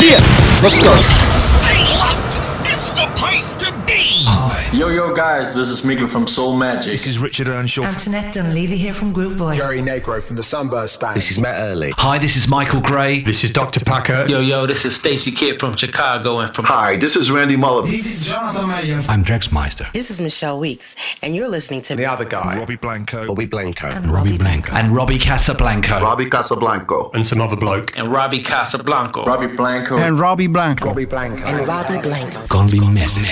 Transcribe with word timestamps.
Yeah, 0.00 0.20
let's 0.62 0.78
go. 0.80 1.67
Yo, 4.70 4.88
yo, 4.88 5.14
guys, 5.14 5.54
this 5.54 5.70
is 5.70 5.80
Mikkel 5.80 6.08
from 6.10 6.26
Soul 6.26 6.54
Magic. 6.54 6.92
This 6.92 7.06
is 7.06 7.18
Richard 7.18 7.48
Earnshaw. 7.48 7.84
Antoinette 7.84 8.34
Dunleavy 8.34 8.76
here 8.76 8.92
from 8.92 9.14
Grooveboy. 9.14 9.56
Joey 9.56 9.80
Negro 9.80 10.22
from 10.22 10.36
the 10.36 10.42
Sunburst 10.42 11.00
Band. 11.00 11.16
This 11.16 11.30
is 11.30 11.38
Matt 11.38 11.58
Early. 11.58 11.92
Hi, 11.96 12.18
this 12.18 12.36
is 12.36 12.48
Michael 12.48 12.82
Gray. 12.82 13.22
This 13.22 13.44
is 13.44 13.50
Dr. 13.50 13.80
Packer. 13.80 14.26
Yo, 14.28 14.40
yo, 14.40 14.66
this 14.66 14.84
is 14.84 14.94
Stacy 14.94 15.30
Kidd 15.32 15.58
from 15.58 15.74
Chicago 15.74 16.40
and 16.40 16.54
from. 16.54 16.66
Hi, 16.66 16.98
this 16.98 17.16
is 17.16 17.30
Randy 17.30 17.56
Mullen. 17.56 17.90
This 17.90 18.04
is 18.04 18.28
Jonathan 18.28 18.68
Mayer. 18.68 19.00
I'm 19.08 19.24
Drex 19.24 19.50
Meister. 19.50 19.86
This 19.94 20.10
is 20.10 20.20
Michelle 20.20 20.58
Weeks, 20.58 20.94
and 21.22 21.34
you're 21.34 21.48
listening 21.48 21.80
to 21.82 21.96
the 21.96 22.04
other 22.04 22.26
guy, 22.26 22.58
Robbie 22.58 22.76
Blanco. 22.76 23.26
Robbie 23.26 23.46
Blanco. 23.46 23.86
And 23.88 24.10
Robbie 24.10 24.36
Blanco. 24.36 24.74
And 24.74 24.94
Robbie 24.94 25.18
Casa 25.18 25.54
Blanco. 25.54 25.98
Robbie 25.98 26.26
Casa 26.28 26.56
Blanco. 26.56 27.10
And 27.14 27.24
some 27.24 27.40
other 27.40 27.56
bloke. 27.56 27.96
And 27.96 28.12
Robbie 28.12 28.42
Casa 28.42 28.82
Blanco. 28.82 29.24
Robbie 29.24 29.46
Blanco. 29.46 29.96
And 29.96 30.20
Robbie 30.20 30.46
Blanco. 30.46 30.84
Robbie 30.88 31.06
Blanco. 31.06 31.42
And 31.46 31.66
Robbie 31.66 32.00
Blanco. 32.02 32.46
Gonna 32.48 32.70
be 32.70 32.80
missing. 32.80 33.24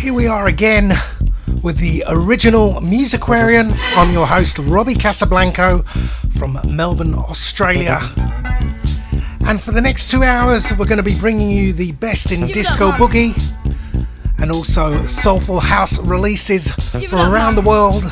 Here 0.00 0.12
we 0.12 0.26
are 0.26 0.48
again 0.48 0.92
with 1.62 1.78
the 1.78 2.02
original 2.08 2.74
Musaquarium. 2.80 3.72
I'm 3.96 4.12
your 4.12 4.26
host, 4.26 4.58
Robbie 4.58 4.96
Casa 4.96 5.26
Blanco 5.26 5.82
from 6.36 6.58
Melbourne, 6.64 7.14
Australia. 7.14 8.00
And 9.46 9.62
for 9.62 9.70
the 9.70 9.80
next 9.80 10.10
two 10.10 10.22
hours, 10.22 10.72
we're 10.76 10.86
going 10.86 10.96
to 10.96 11.02
be 11.02 11.18
bringing 11.18 11.50
you 11.50 11.72
the 11.72 11.92
best 11.92 12.32
in 12.32 12.48
disco 12.48 12.90
boogie 12.92 13.40
and 14.38 14.50
also 14.50 15.06
soulful 15.06 15.60
house 15.60 15.98
releases 16.04 16.70
from 16.70 17.32
around 17.32 17.54
the 17.54 17.62
world. 17.62 18.02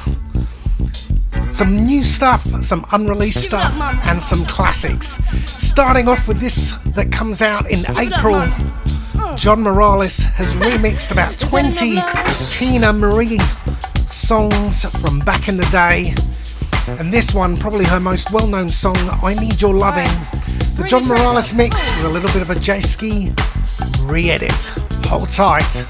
Some 1.50 1.84
new 1.84 2.02
stuff, 2.02 2.46
some 2.62 2.86
unreleased 2.92 3.44
stuff, 3.44 3.74
and 4.04 4.20
some 4.20 4.44
classics. 4.46 5.20
Starting 5.46 6.08
off 6.08 6.26
with 6.28 6.38
this 6.38 6.72
that 6.94 7.12
comes 7.12 7.42
out 7.42 7.70
in 7.70 7.80
April. 7.98 8.46
John 9.36 9.62
Morales 9.62 10.18
has 10.18 10.54
remixed 10.54 11.10
about 11.10 11.38
20 11.38 11.96
Teena 11.96 12.96
Marie 12.96 13.38
songs 14.06 14.84
from 15.00 15.20
back 15.20 15.48
in 15.48 15.56
the 15.56 15.66
day. 15.66 16.14
And 16.98 17.12
this 17.12 17.34
one, 17.34 17.56
probably 17.56 17.84
her 17.86 18.00
most 18.00 18.32
well 18.32 18.46
known 18.46 18.68
song, 18.68 18.96
I 19.22 19.34
Need 19.34 19.60
Your 19.60 19.74
Loving. 19.74 20.10
The 20.76 20.86
John 20.88 21.06
Morales 21.06 21.52
mix 21.52 21.94
with 21.96 22.06
a 22.06 22.08
little 22.08 22.30
bit 22.32 22.42
of 22.42 22.50
a 22.50 22.58
J 22.58 22.80
Ski 22.80 23.32
re 24.02 24.30
edit. 24.30 24.52
Hold 25.06 25.28
tight. 25.28 25.86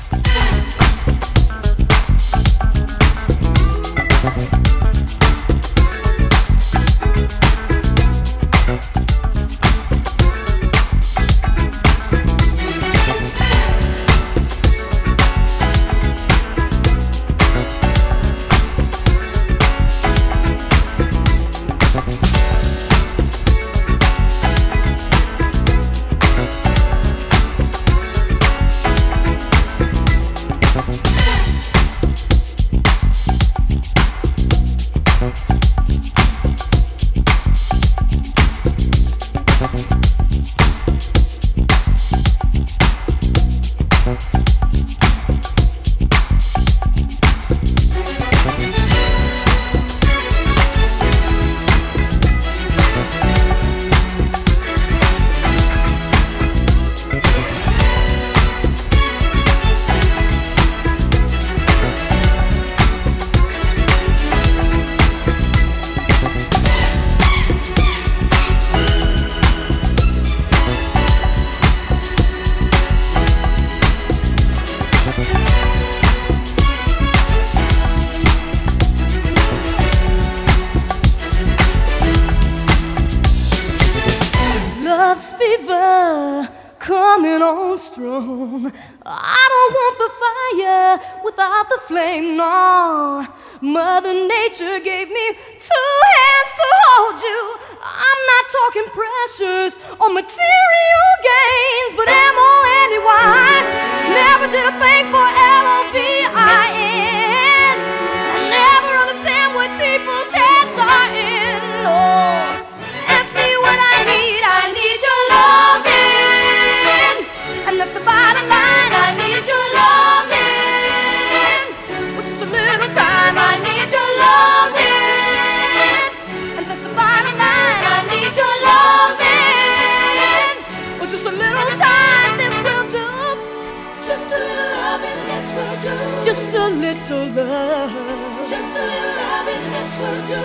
Just 136.30 136.54
a 136.54 136.68
little 136.68 137.26
love. 137.30 138.46
Just 138.48 138.70
a 138.70 138.82
little 138.90 139.14
love 139.18 139.48
and 139.50 139.66
this 139.74 139.98
will 139.98 140.20
do. 140.30 140.42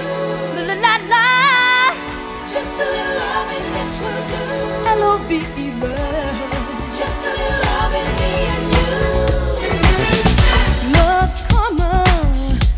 La 0.65 0.73
la 0.81 0.95
la. 1.11 1.27
Just 2.51 2.73
a 2.73 2.85
little 2.93 3.17
love 3.21 3.51
and 3.57 3.67
this 3.75 3.93
will 4.01 4.23
do. 4.33 4.41
L 4.97 5.03
O 5.03 5.17
V 5.27 5.31
E 5.35 5.65
love. 5.79 6.89
Just 6.89 7.21
a 7.21 7.29
little 7.29 7.59
love 7.69 7.93
in 8.01 8.09
me 8.17 8.33
and 8.55 8.65
you. 8.75 8.93
Love's 10.97 11.41
karma. 11.51 11.93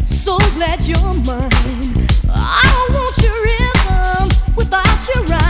So 0.05 0.33
glad 0.55 0.79
you're 0.85 1.13
mine. 1.23 2.07
I 2.29 2.61
don't 2.73 2.91
want 2.93 3.15
your 3.23 3.37
rhythm 3.47 4.27
without 4.57 4.99
your 5.07 5.23
rhyme. 5.31 5.46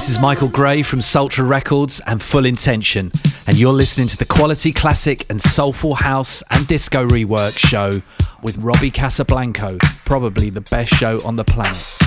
This 0.00 0.08
is 0.08 0.18
Michael 0.18 0.48
Gray 0.48 0.82
from 0.82 1.00
Sultra 1.00 1.46
Records 1.46 2.00
and 2.06 2.22
Full 2.22 2.46
Intention, 2.46 3.12
and 3.46 3.58
you're 3.58 3.74
listening 3.74 4.08
to 4.08 4.16
the 4.16 4.24
quality 4.24 4.72
classic 4.72 5.28
and 5.28 5.38
soulful 5.38 5.94
house 5.94 6.42
and 6.48 6.66
disco 6.66 7.06
rework 7.06 7.58
show 7.58 8.00
with 8.42 8.56
Robbie 8.56 8.90
Casa 8.90 9.26
Blanco, 9.26 9.76
probably 10.06 10.48
the 10.48 10.62
best 10.62 10.94
show 10.94 11.18
on 11.26 11.36
the 11.36 11.44
planet. 11.44 11.98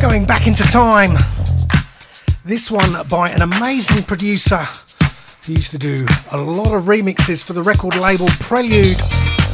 Going 0.00 0.24
back 0.24 0.46
into 0.46 0.62
time. 0.62 1.16
This 2.44 2.70
one 2.70 3.08
by 3.08 3.30
an 3.30 3.42
amazing 3.42 4.04
producer 4.04 4.64
he 5.48 5.54
used 5.54 5.70
to 5.70 5.78
do 5.78 6.06
a 6.32 6.38
lot 6.38 6.74
of 6.74 6.84
remixes 6.84 7.42
for 7.42 7.54
the 7.54 7.62
record 7.62 7.96
label 7.96 8.26
Prelude, 8.38 9.00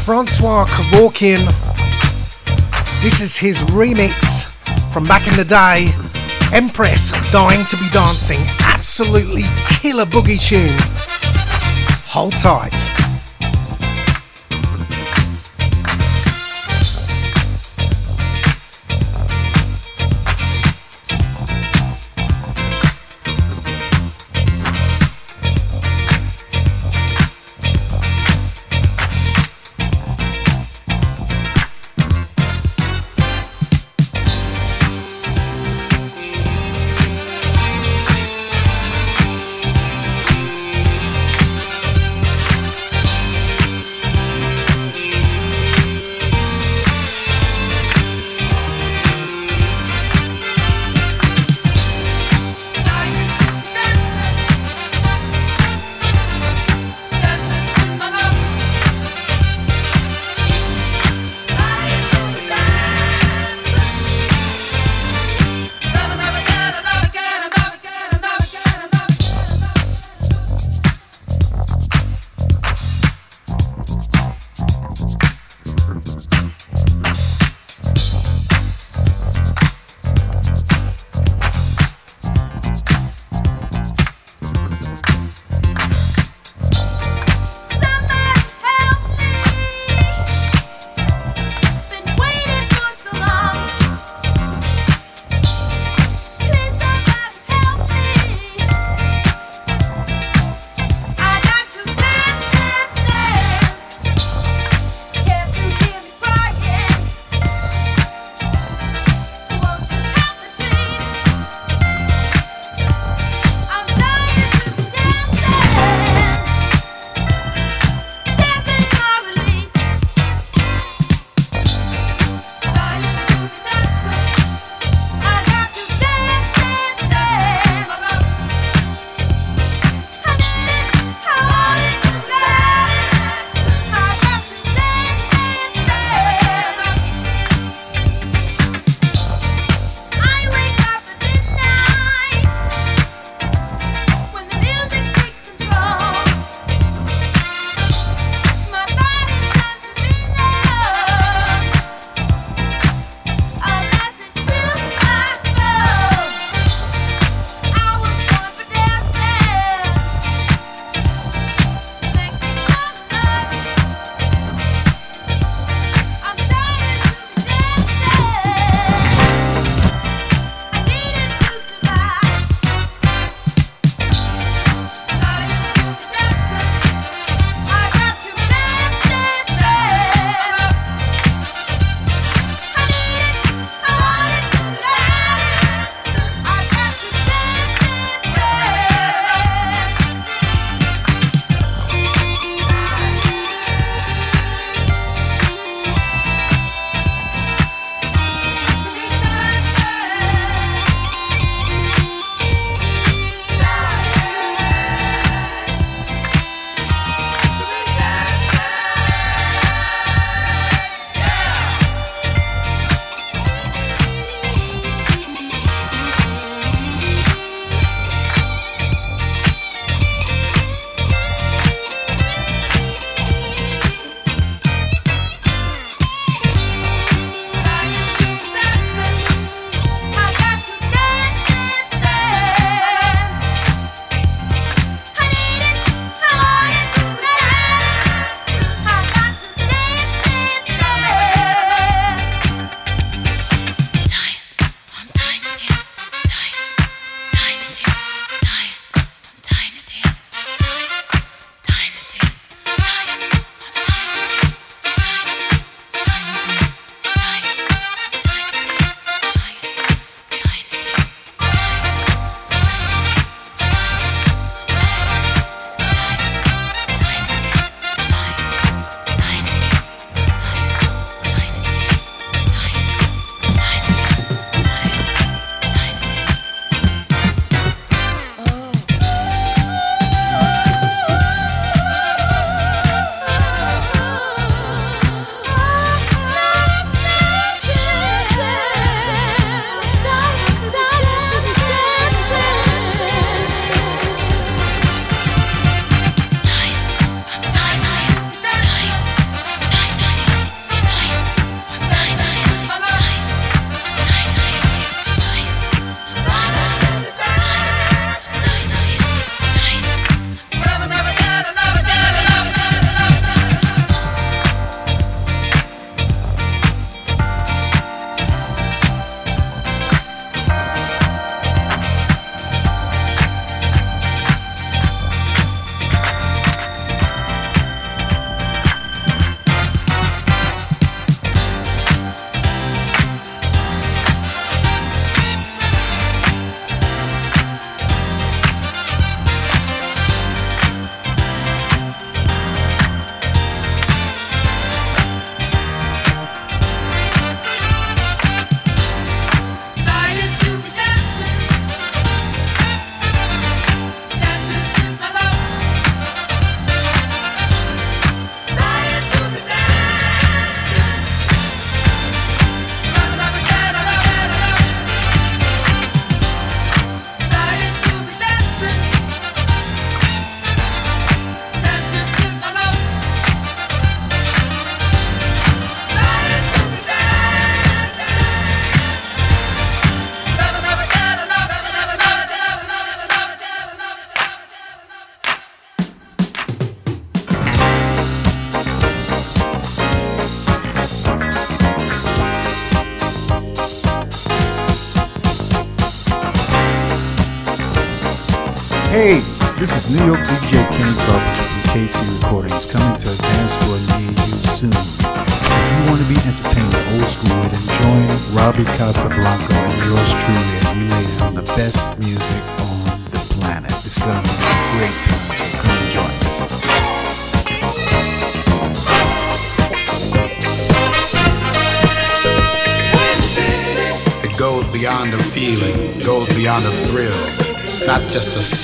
Francois 0.03 0.65
Kevorkian. 0.65 1.45
This 3.01 3.21
is 3.21 3.37
his 3.37 3.59
remix 3.71 4.53
from 4.93 5.05
back 5.05 5.29
in 5.29 5.37
the 5.37 5.45
day, 5.45 5.87
Empress 6.53 7.13
Dying 7.31 7.65
to 7.67 7.77
Be 7.77 7.89
Dancing. 7.91 8.41
Absolutely 8.65 9.43
killer 9.69 10.05
boogie 10.05 10.41
tune. 10.41 10.77
Hold 12.09 12.33
tight. 12.33 12.94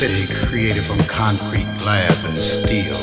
City 0.01 0.25
created 0.49 0.81
from 0.81 0.97
concrete, 1.05 1.69
glass, 1.77 2.25
and 2.25 2.33
steel. 2.33 2.97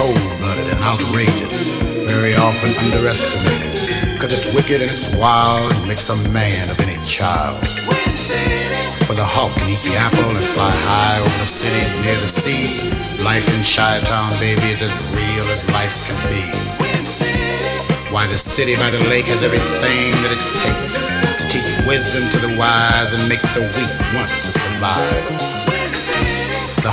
Cold 0.00 0.16
blooded 0.40 0.64
and 0.72 0.80
outrageous, 0.80 1.68
very 2.08 2.32
often 2.40 2.72
underestimated. 2.88 3.68
Cause 4.16 4.32
it's 4.32 4.48
wicked 4.56 4.80
and 4.80 4.88
it's 4.88 5.12
wild 5.20 5.68
and 5.76 5.84
makes 5.84 6.08
a 6.08 6.16
man 6.32 6.72
of 6.72 6.80
any 6.80 6.96
child. 7.04 7.60
For 9.04 9.12
the 9.12 9.28
hawk 9.28 9.52
can 9.60 9.68
eat 9.68 9.84
the 9.84 9.92
apple 10.00 10.32
and 10.32 10.40
fly 10.56 10.72
high 10.72 11.20
over 11.20 11.36
the 11.36 11.44
cities 11.44 11.92
near 12.00 12.16
the 12.16 12.32
sea. 12.32 12.80
Life 13.20 13.44
in 13.52 13.60
Chi-Town, 13.60 14.32
baby, 14.40 14.72
is 14.72 14.80
as 14.80 14.94
real 15.12 15.44
as 15.52 15.60
life 15.76 15.92
can 16.08 16.16
be. 16.32 16.48
Why 18.08 18.24
the 18.32 18.40
city 18.40 18.72
by 18.80 18.88
the 18.88 19.04
lake 19.12 19.28
has 19.28 19.44
everything 19.44 20.16
that 20.24 20.32
it 20.32 20.40
takes 20.64 20.96
to 20.96 21.44
teach 21.52 21.68
wisdom 21.84 22.24
to 22.32 22.38
the 22.40 22.56
wise 22.56 23.12
and 23.12 23.28
make 23.28 23.44
the 23.52 23.68
weak 23.76 23.92
want 24.16 24.32
to 24.32 24.48
survive. 24.48 25.53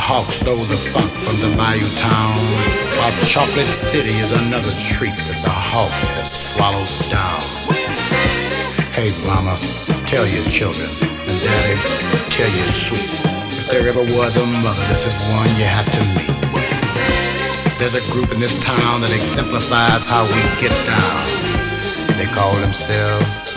The 0.01 0.07
hawk 0.17 0.33
stole 0.33 0.57
the 0.57 0.81
funk 0.81 1.13
from 1.13 1.37
the 1.45 1.55
bayou 1.55 1.85
town, 1.93 2.33
while 2.97 3.13
Chocolate 3.21 3.69
City 3.69 4.09
is 4.17 4.33
another 4.33 4.73
treat 4.81 5.13
that 5.13 5.39
the 5.45 5.53
hawk 5.53 5.93
has 6.17 6.25
swallowed 6.25 6.89
down. 7.13 7.37
Hey, 8.97 9.13
mama, 9.29 9.53
tell 10.09 10.25
your 10.25 10.41
children, 10.49 10.89
and 11.05 11.37
daddy, 11.45 11.77
tell 12.33 12.49
your 12.49 12.65
sweets. 12.65 13.21
If 13.53 13.69
there 13.69 13.85
ever 13.85 14.01
was 14.17 14.41
a 14.41 14.45
mother, 14.65 14.81
this 14.89 15.05
is 15.05 15.21
one 15.37 15.45
you 15.61 15.69
have 15.69 15.85
to 15.93 16.01
meet. 16.17 16.33
There's 17.77 17.93
a 17.93 18.01
group 18.09 18.33
in 18.33 18.41
this 18.41 18.57
town 18.57 19.05
that 19.05 19.13
exemplifies 19.13 20.09
how 20.09 20.25
we 20.25 20.41
get 20.57 20.73
down. 20.89 22.17
They 22.17 22.25
call 22.25 22.57
themselves. 22.57 23.50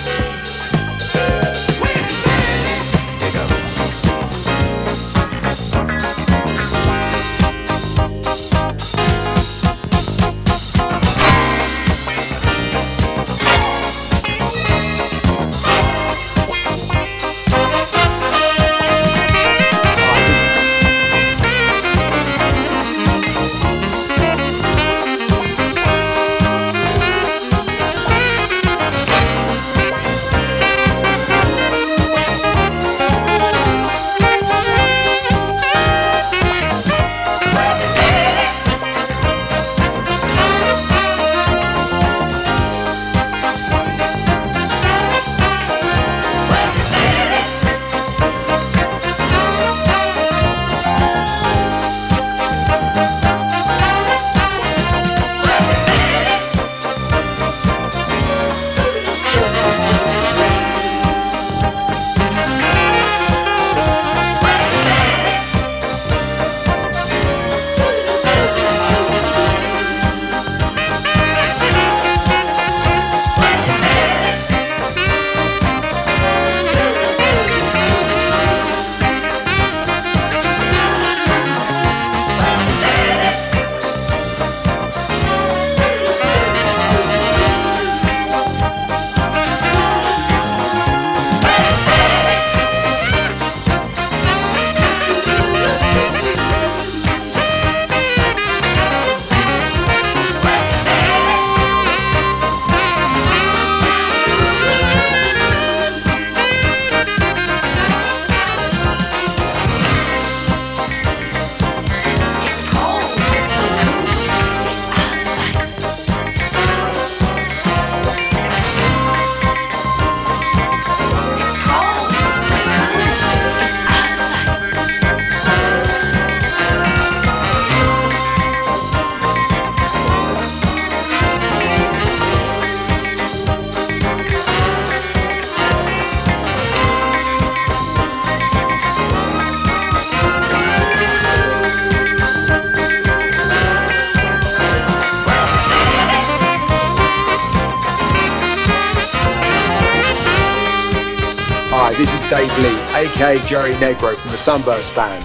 Joey 153.24 153.72
Negro 153.76 154.14
from 154.14 154.32
the 154.32 154.36
Sunburst 154.36 154.94
Band. 154.94 155.24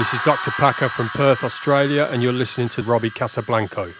this 0.00 0.14
is 0.14 0.20
Dr. 0.24 0.50
Packer 0.52 0.88
from 0.88 1.10
Perth, 1.10 1.44
Australia, 1.44 2.08
and 2.10 2.22
you're 2.22 2.32
listening 2.32 2.70
to 2.70 2.82
Robbie 2.82 3.10
Casa 3.10 3.42
Blanco. 3.42 3.92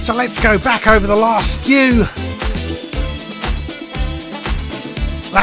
So 0.00 0.14
let's 0.14 0.38
go 0.38 0.58
back 0.58 0.86
over 0.86 1.06
the 1.06 1.16
last 1.16 1.64
few. 1.64 2.04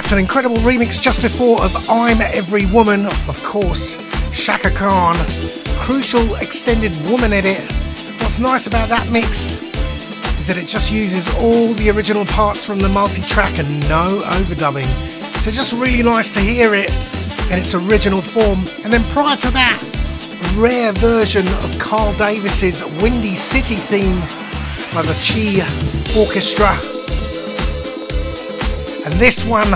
That's 0.10 0.18
an 0.18 0.26
incredible 0.26 0.58
remix 0.58 1.00
just 1.00 1.22
before 1.22 1.62
of 1.62 1.88
I'm 1.88 2.20
Every 2.20 2.66
Woman, 2.66 3.06
of 3.06 3.40
course, 3.44 3.96
Chaka 4.32 4.72
Khan. 4.72 5.14
Krewcial 5.84 6.42
extended 6.42 6.96
woman 7.08 7.32
edit. 7.32 7.72
What's 8.20 8.40
nice 8.40 8.66
about 8.66 8.90
that 8.90 9.12
mix 9.12 9.62
is 10.40 10.48
that 10.48 10.58
it 10.58 10.68
just 10.68 10.92
uses 10.92 11.32
all 11.36 11.76
the 11.76 11.92
original 11.92 12.26
parts 12.26 12.66
from 12.66 12.80
the 12.80 12.90
multi-track 12.90 13.60
and 13.60 13.82
no 13.82 14.24
overdubbing. 14.26 14.88
So 15.42 15.52
just 15.52 15.74
really 15.74 16.02
nice 16.02 16.34
to 16.34 16.40
hear 16.40 16.74
it 16.74 16.90
in 17.52 17.60
its 17.60 17.76
original 17.76 18.24
form. 18.24 18.66
And 18.84 18.92
then 18.92 19.04
prior 19.12 19.38
to 19.38 19.52
that, 19.52 19.80
a 20.42 20.60
rare 20.60 20.92
version 20.92 21.48
of 21.48 21.78
Carl 21.78 22.14
Davis's 22.14 22.84
Windy 23.00 23.36
City 23.36 23.76
theme 23.76 24.22
by 24.92 25.04
the 25.04 25.14
Chi 25.22 25.62
Orchestra. 26.20 26.76
And 29.06 29.20
this 29.20 29.46
one, 29.46 29.68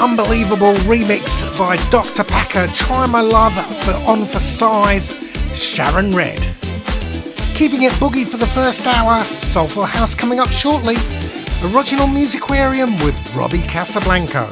unbelievable 0.00 0.74
remix 0.86 1.42
by 1.58 1.76
Dr. 1.90 2.24
Packer, 2.24 2.66
Try 2.74 3.06
My 3.06 3.20
Love 3.20 3.54
for 3.84 3.92
On 4.10 4.24
for 4.24 4.38
Size, 4.38 5.12
Sharon 5.52 6.14
Redd. 6.14 6.40
Keeping 7.54 7.82
it 7.82 7.92
boogie 7.94 8.26
for 8.26 8.36
the 8.36 8.46
first 8.46 8.86
hour, 8.86 9.24
Soulful 9.38 9.84
House 9.84 10.14
coming 10.14 10.40
up 10.40 10.50
shortly. 10.50 10.96
Original 11.74 12.06
Musaquarium 12.06 13.04
with 13.04 13.34
Robbie 13.34 13.62
Casa 13.62 14.00
Blanco. 14.00 14.48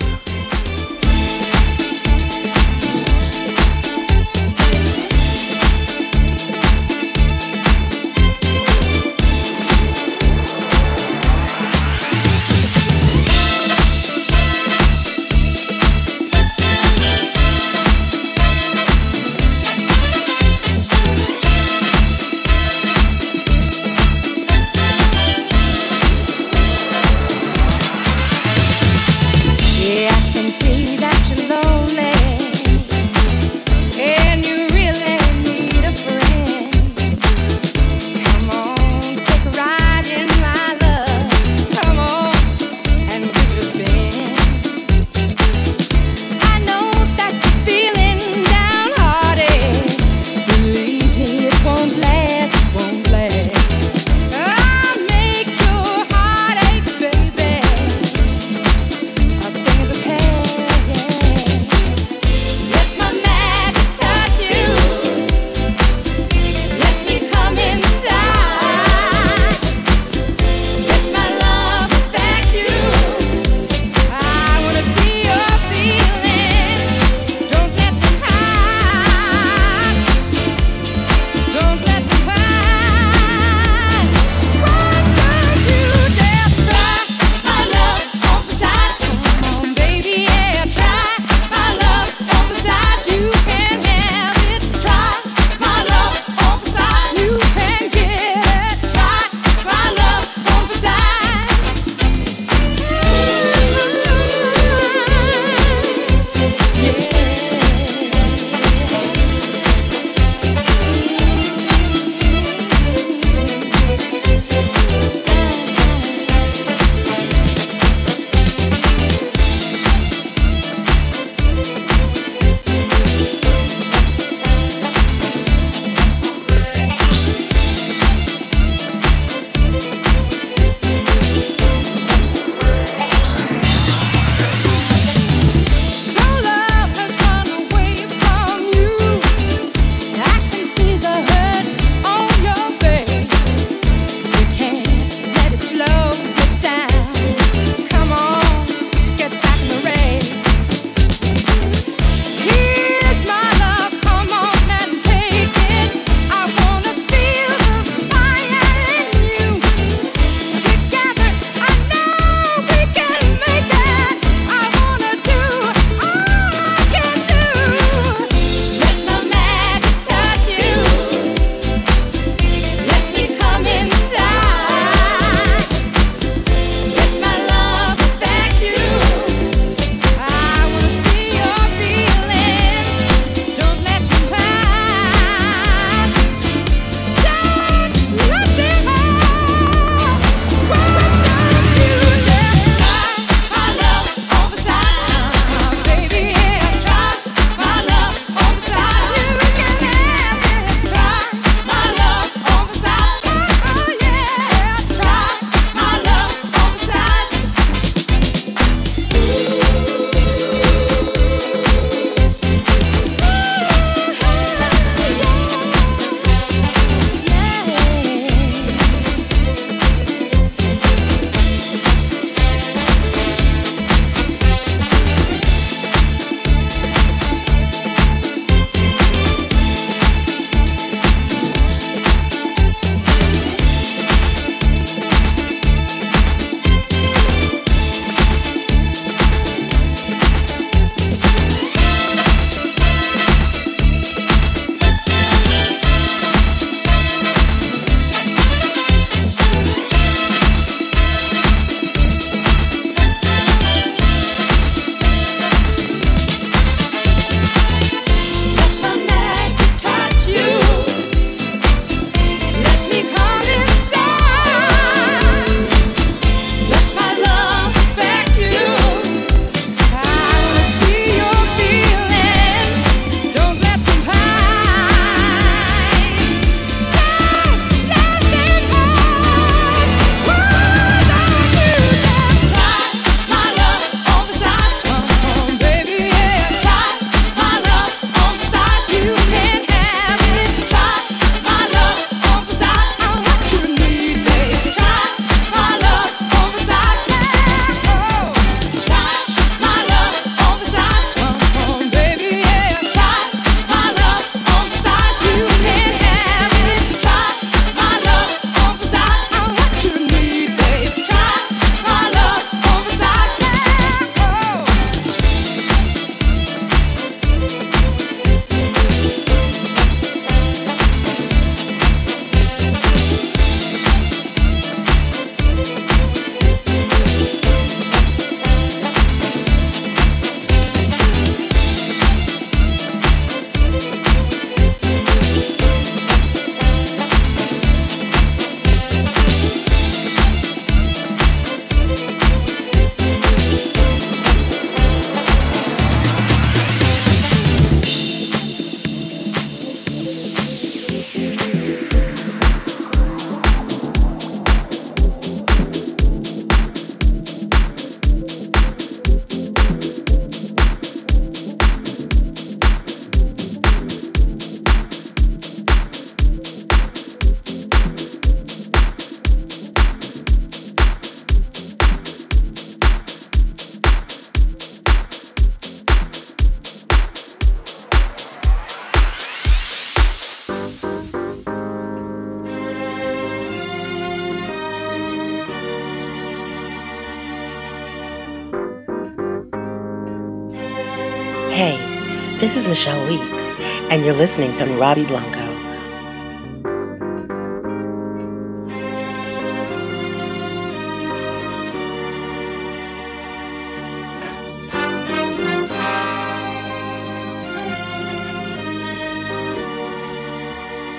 Michelle 392.77 393.09
Weeks, 393.09 393.57
and 393.89 394.05
you're 394.05 394.13
listening 394.13 394.53
to 394.57 394.67
Robbie 394.77 395.07
Blanco. 395.07 395.41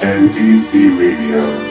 NDC 0.02 0.98
Radio. 0.98 1.67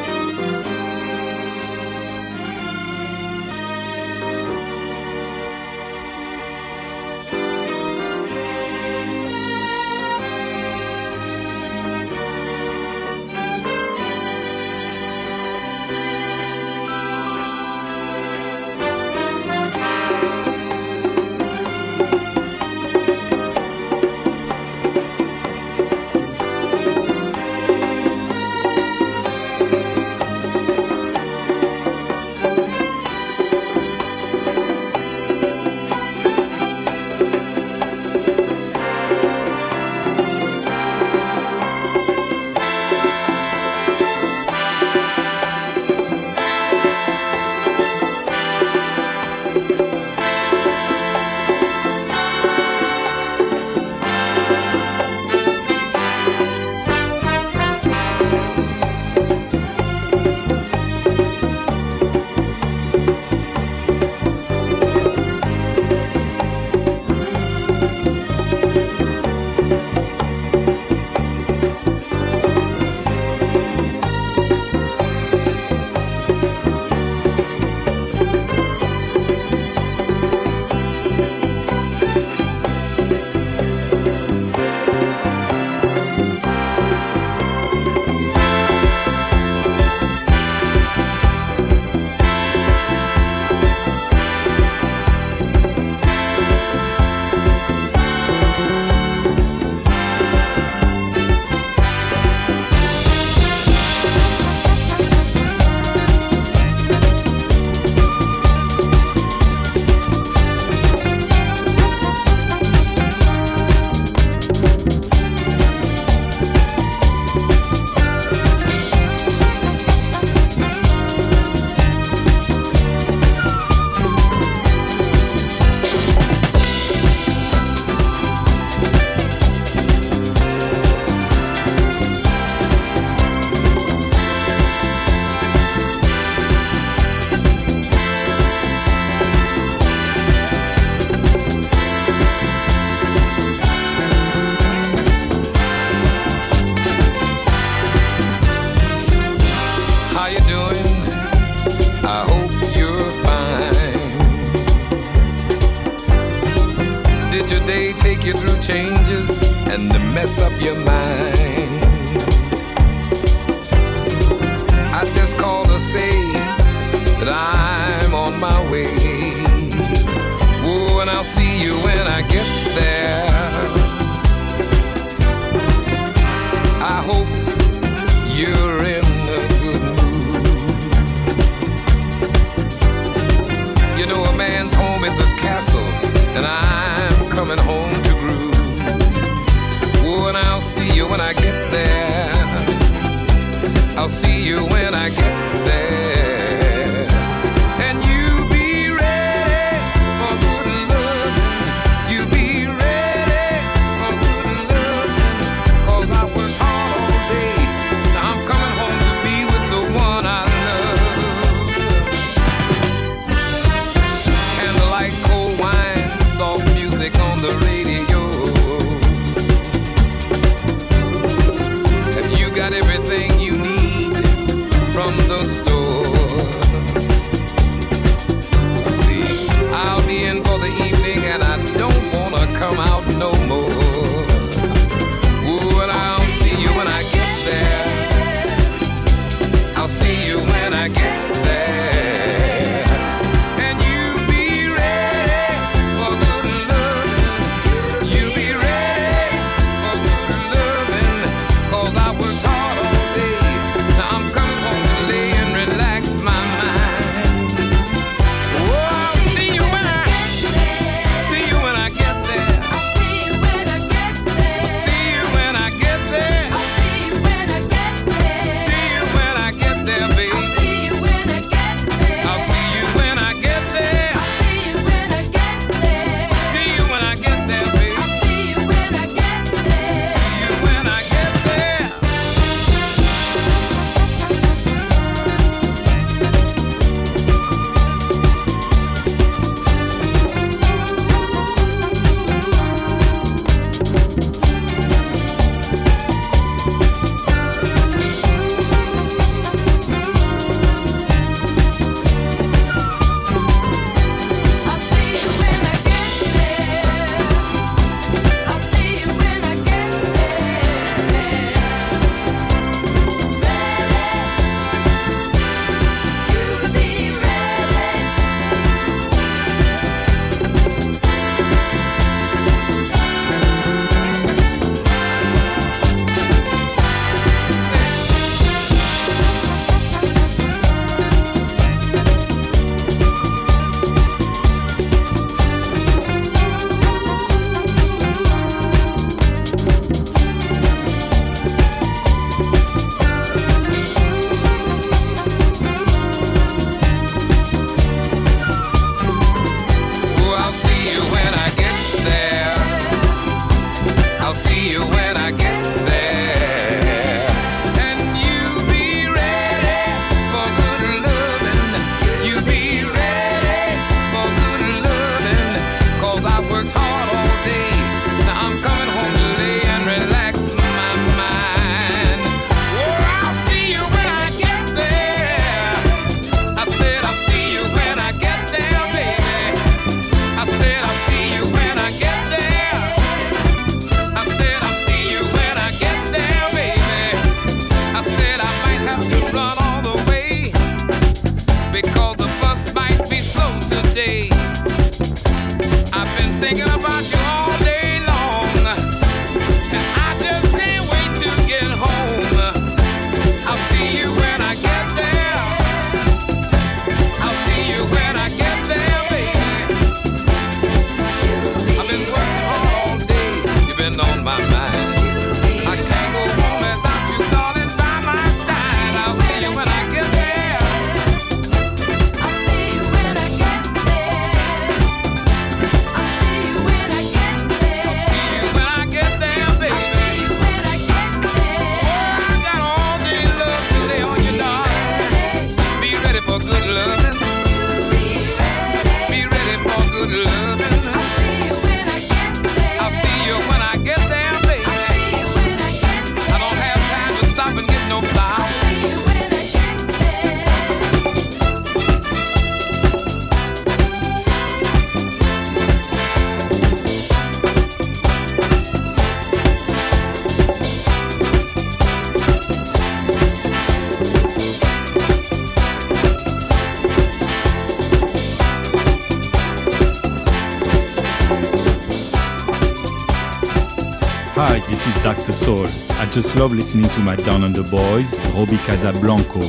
Just 476.17 476.35
love 476.35 476.55
listening 476.55 476.89
to 476.89 477.01
my 477.01 477.15
Down 477.15 477.45
Under 477.45 477.63
Boys, 477.63 478.25
Robbie 478.29 478.57
Casa 478.57 478.91
Blanco. 478.91 479.43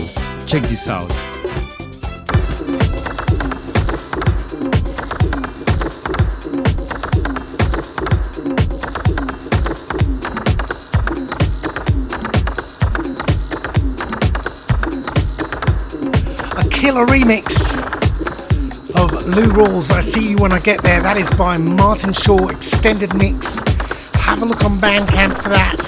Check 0.45 0.63
this 0.63 0.89
out. 0.89 1.09
A 16.57 16.69
killer 16.69 17.05
remix 17.05 17.77
of 18.97 19.25
Lou 19.29 19.53
Rawls. 19.53 19.89
I 19.89 20.01
see 20.01 20.31
you 20.31 20.37
when 20.39 20.51
I 20.51 20.59
get 20.59 20.83
there. 20.83 21.01
That 21.01 21.15
is 21.15 21.29
by 21.31 21.57
Martin 21.57 22.11
Shaw 22.11 22.49
extended 22.49 23.15
mix. 23.15 23.61
Have 24.15 24.41
a 24.41 24.45
look 24.45 24.65
on 24.65 24.77
Bandcamp 24.79 25.41
for 25.41 25.47
that. 25.47 25.86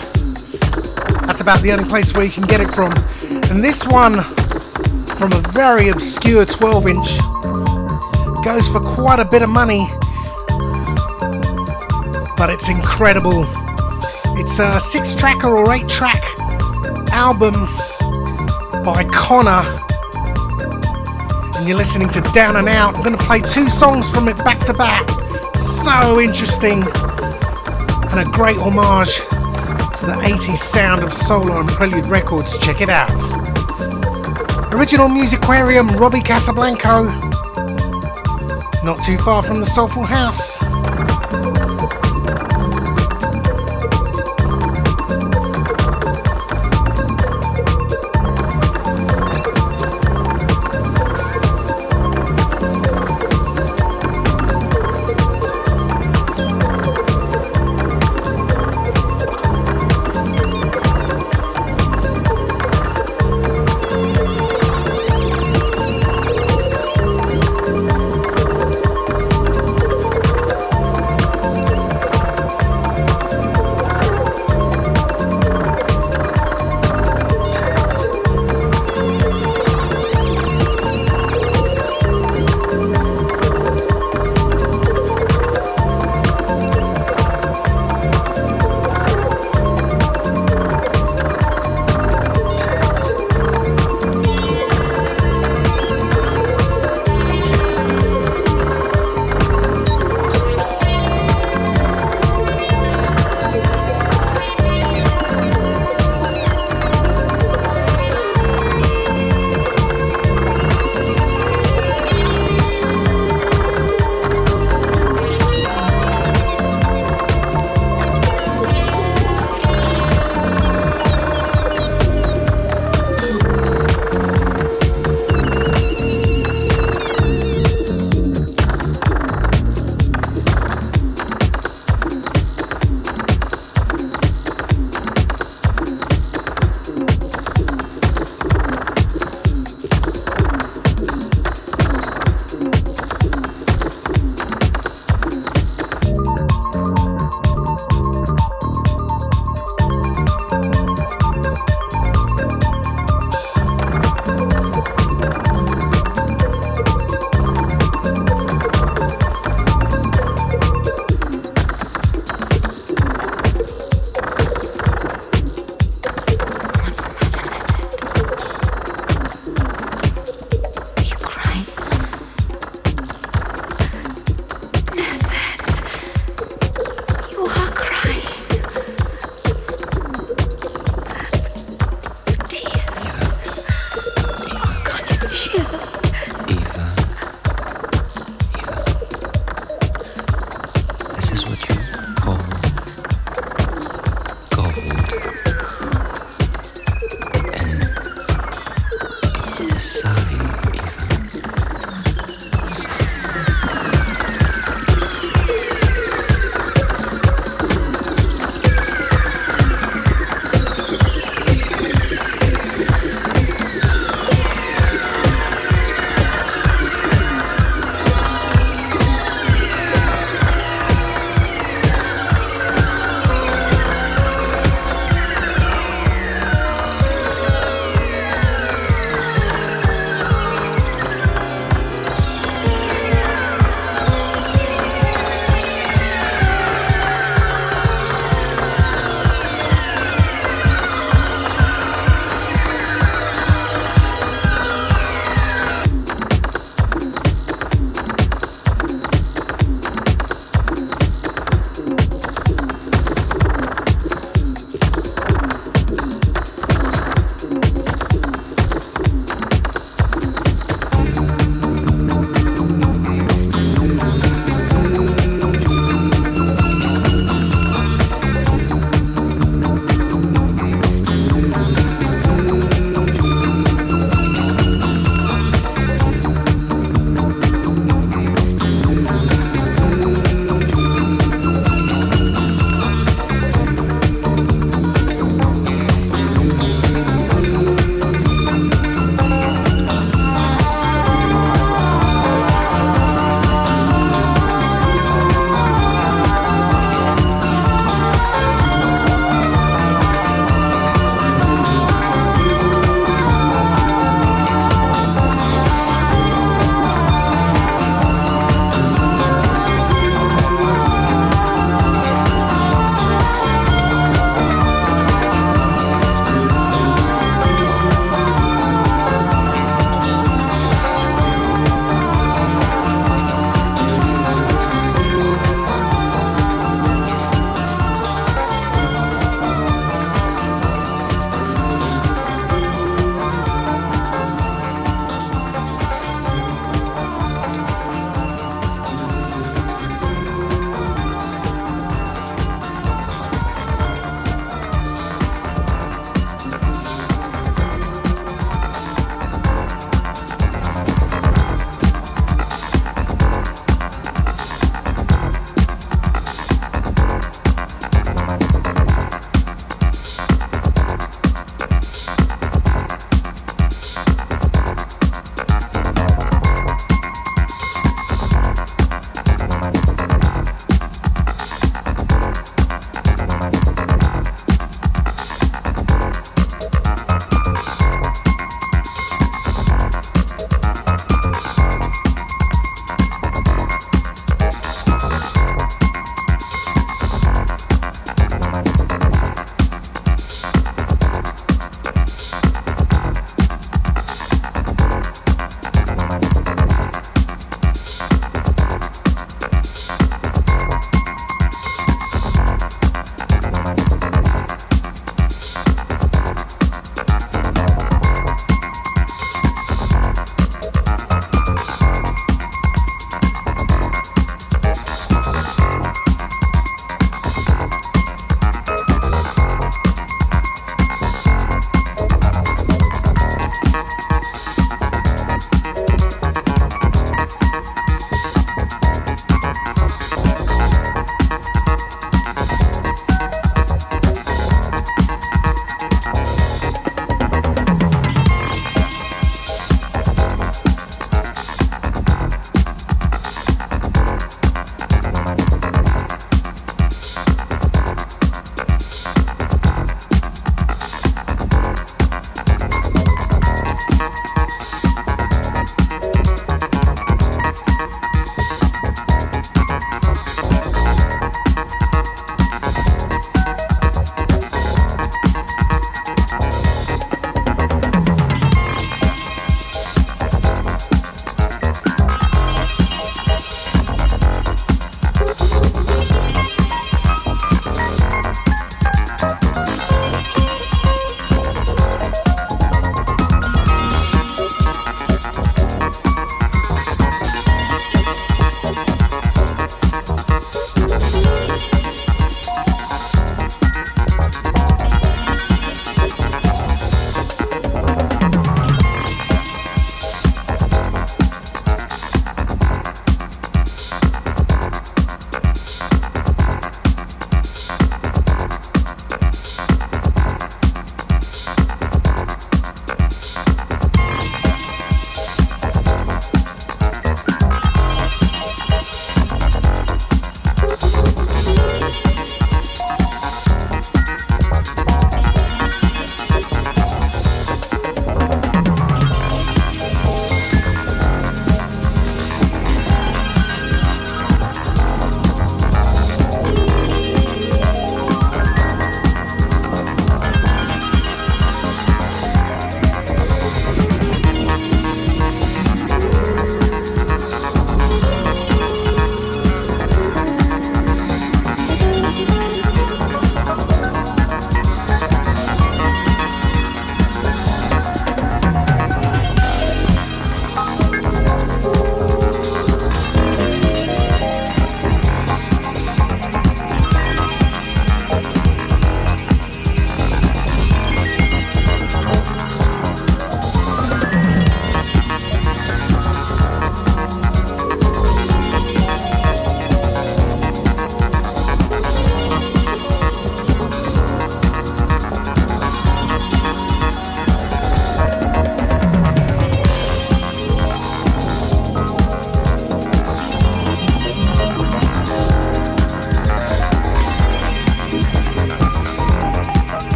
That's 1.40 1.48
about 1.48 1.64
the 1.64 1.72
only 1.72 1.86
place 1.90 2.14
where 2.14 2.26
you 2.26 2.32
can 2.32 2.44
get 2.48 2.60
it 2.60 2.70
from. 2.70 2.92
And 3.50 3.64
this 3.64 3.88
one 3.88 4.24
from 5.16 5.32
a 5.32 5.40
very 5.54 5.88
obscure 5.88 6.44
12 6.44 6.88
inch 6.88 7.08
goes 8.44 8.68
for 8.68 8.82
quite 8.82 9.20
a 9.20 9.24
bit 9.24 9.42
of 9.42 9.48
money, 9.48 9.88
but 12.36 12.50
it's 12.50 12.68
incredible. 12.68 13.46
It's 14.36 14.60
a 14.60 14.82
six 14.82 15.16
tracker 15.16 15.48
or 15.48 15.74
eight 15.74 15.88
track 15.88 16.22
album 17.14 17.54
by 18.84 19.08
Conor 19.14 19.64
and 21.56 21.66
you're 21.66 21.78
listening 21.78 22.10
to 22.10 22.22
Down 22.34 22.58
and 22.58 22.68
Out. 22.68 22.96
I'm 22.96 23.04
going 23.04 23.18
to 23.18 23.24
play 23.24 23.40
two 23.40 23.70
songs 23.70 24.12
from 24.12 24.28
it 24.28 24.36
back 24.40 24.60
to 24.66 24.74
back. 24.74 25.10
So 25.56 26.20
interesting 26.20 26.84
and 28.12 28.20
a 28.20 28.30
great 28.34 28.58
homage 28.58 29.22
to 30.00 30.06
the 30.06 30.14
80s 30.14 30.60
sound 30.60 31.04
of 31.04 31.14
Solar 31.14 31.60
and 31.60 31.68
Prelude 31.68 32.06
Records. 32.06 32.58
Check 32.58 32.80
it 32.80 32.88
out. 32.88 33.12
Original 34.74 35.10
Musaquarium, 35.10 35.90
Robbie 36.00 36.22
Casa 36.22 36.54
Blanco. 36.54 37.04
Not 38.86 39.04
too 39.04 39.18
far 39.18 39.44
from 39.44 39.60
the 39.60 39.66
Soulful 39.66 40.04
House. 40.04 40.49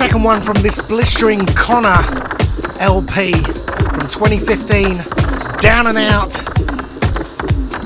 Second 0.00 0.22
one 0.22 0.40
from 0.40 0.54
this 0.62 0.80
blistering 0.88 1.44
Conor 1.44 2.02
LP 2.80 3.32
from 3.32 4.08
2015. 4.08 4.96
Down 5.60 5.88
and 5.88 5.98
out. 5.98 6.30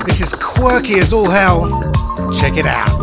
This 0.05 0.21
is 0.21 0.33
quirky 0.33 0.93
as 0.99 1.11
all 1.11 1.29
hell. 1.29 1.67
Check 2.39 2.55
it 2.55 2.65
out. 2.65 2.94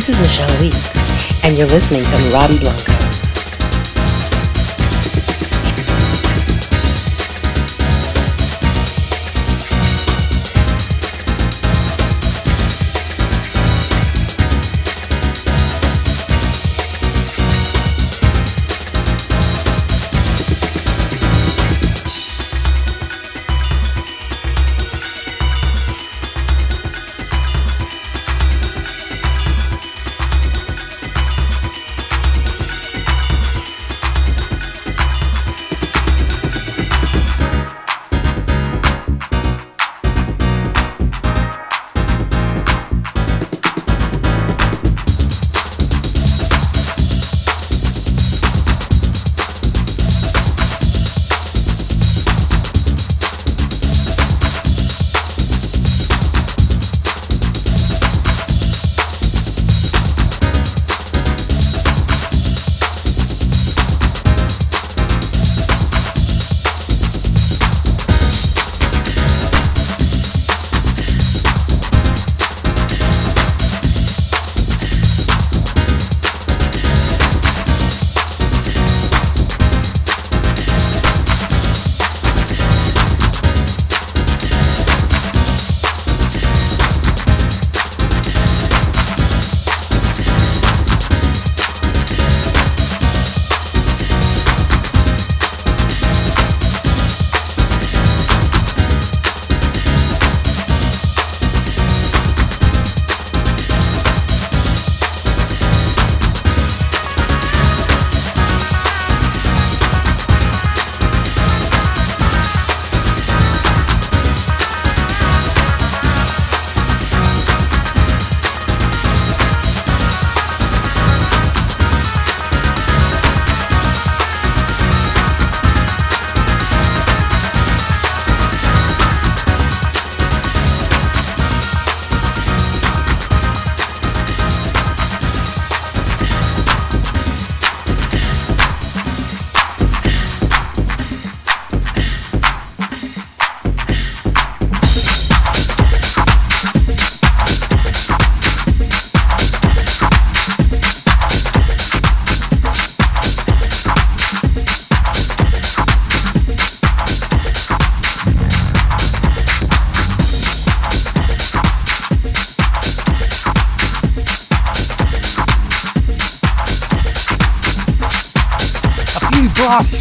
This 0.00 0.08
is 0.08 0.20
Michelle 0.22 0.60
Weeks, 0.62 1.44
and 1.44 1.58
you're 1.58 1.66
listening 1.66 2.04
to 2.04 2.16
Robbie 2.32 2.58
Blanco. 2.58 2.99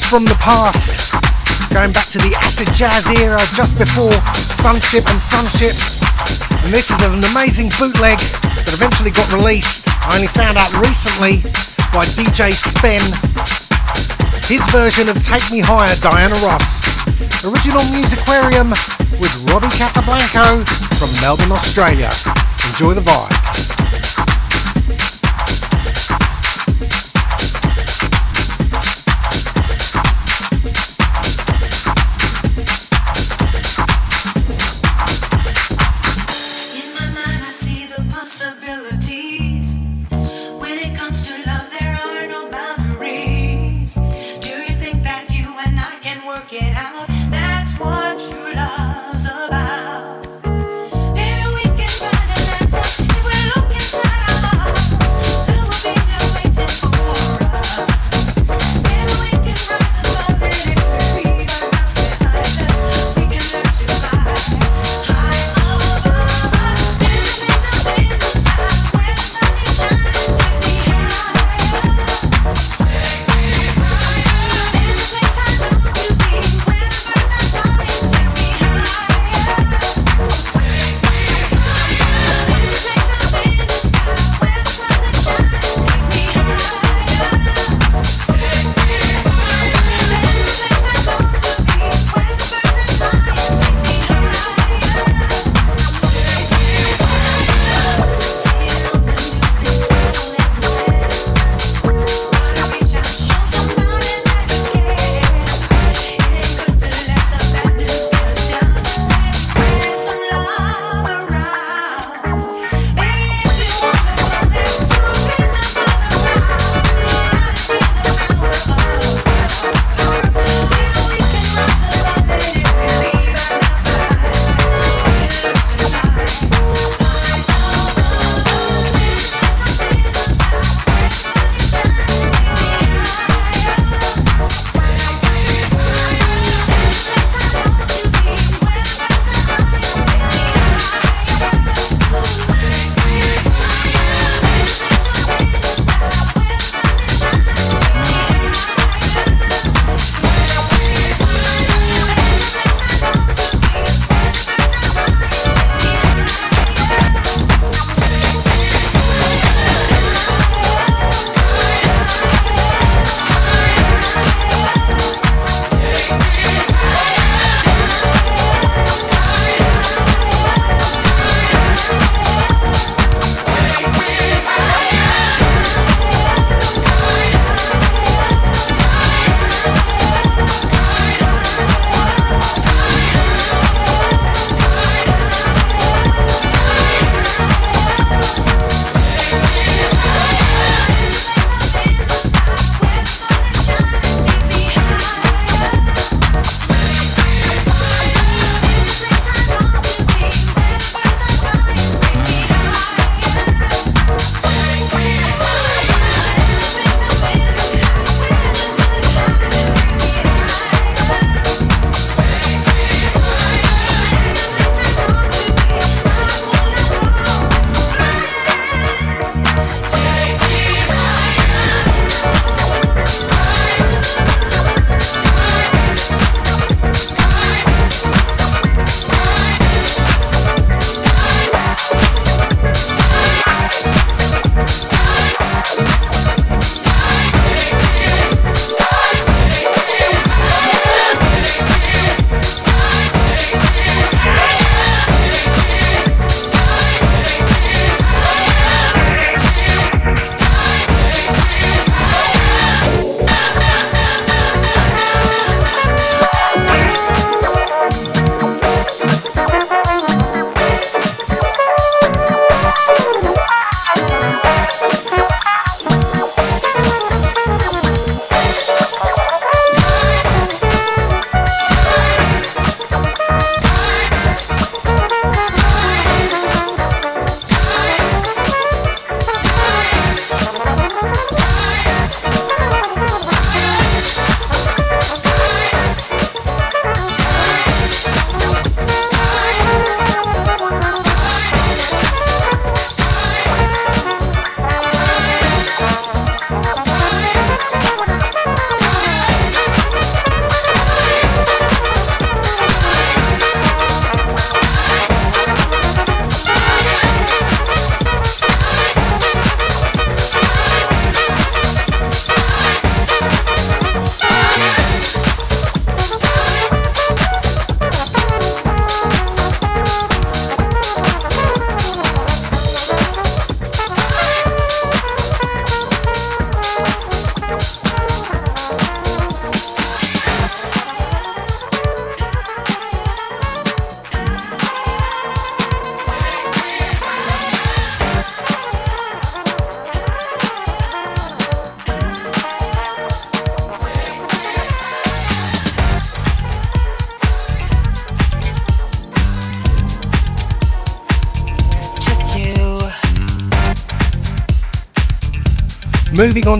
From 0.09 0.25
the 0.25 0.33
past, 0.41 1.13
going 1.69 1.93
back 1.93 2.09
to 2.09 2.17
the 2.17 2.33
acid 2.41 2.65
jazz 2.73 3.05
era 3.21 3.37
just 3.53 3.77
before 3.77 4.09
Sunship 4.57 5.05
and 5.05 5.21
Sunship. 5.21 5.77
And 6.65 6.73
this 6.73 6.89
is 6.89 6.97
an 7.05 7.21
amazing 7.29 7.69
bootleg 7.77 8.17
that 8.17 8.73
eventually 8.73 9.13
got 9.13 9.29
released. 9.29 9.85
I 10.09 10.17
only 10.17 10.25
found 10.33 10.57
out 10.57 10.73
recently 10.81 11.45
by 11.93 12.09
DJ 12.17 12.57
Spen. 12.57 13.05
His 14.49 14.65
version 14.73 15.13
of 15.13 15.21
Take 15.21 15.45
Me 15.53 15.61
Higher, 15.61 15.93
Diana 16.01 16.41
Ross. 16.41 16.81
Original 17.45 17.85
Musaquarium 17.93 18.73
with 19.21 19.29
Robbie 19.53 19.69
Casa 19.77 20.01
Blanco 20.01 20.65
from 20.97 21.13
Melbourne, 21.21 21.53
Australia. 21.53 22.09
Enjoy 22.73 22.97
the 22.97 23.05
vibes. 23.05 23.38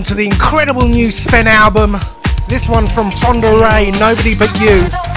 Moving 0.00 0.12
on 0.12 0.16
to 0.16 0.22
the 0.22 0.26
incredible 0.26 0.88
new 0.88 1.10
Spen 1.10 1.46
album. 1.46 1.92
This 2.48 2.70
one 2.70 2.88
from 2.88 3.10
Fonda 3.10 3.48
Rae, 3.60 3.90
Nobody 4.00 4.34
But 4.34 4.58
You. 4.58 5.09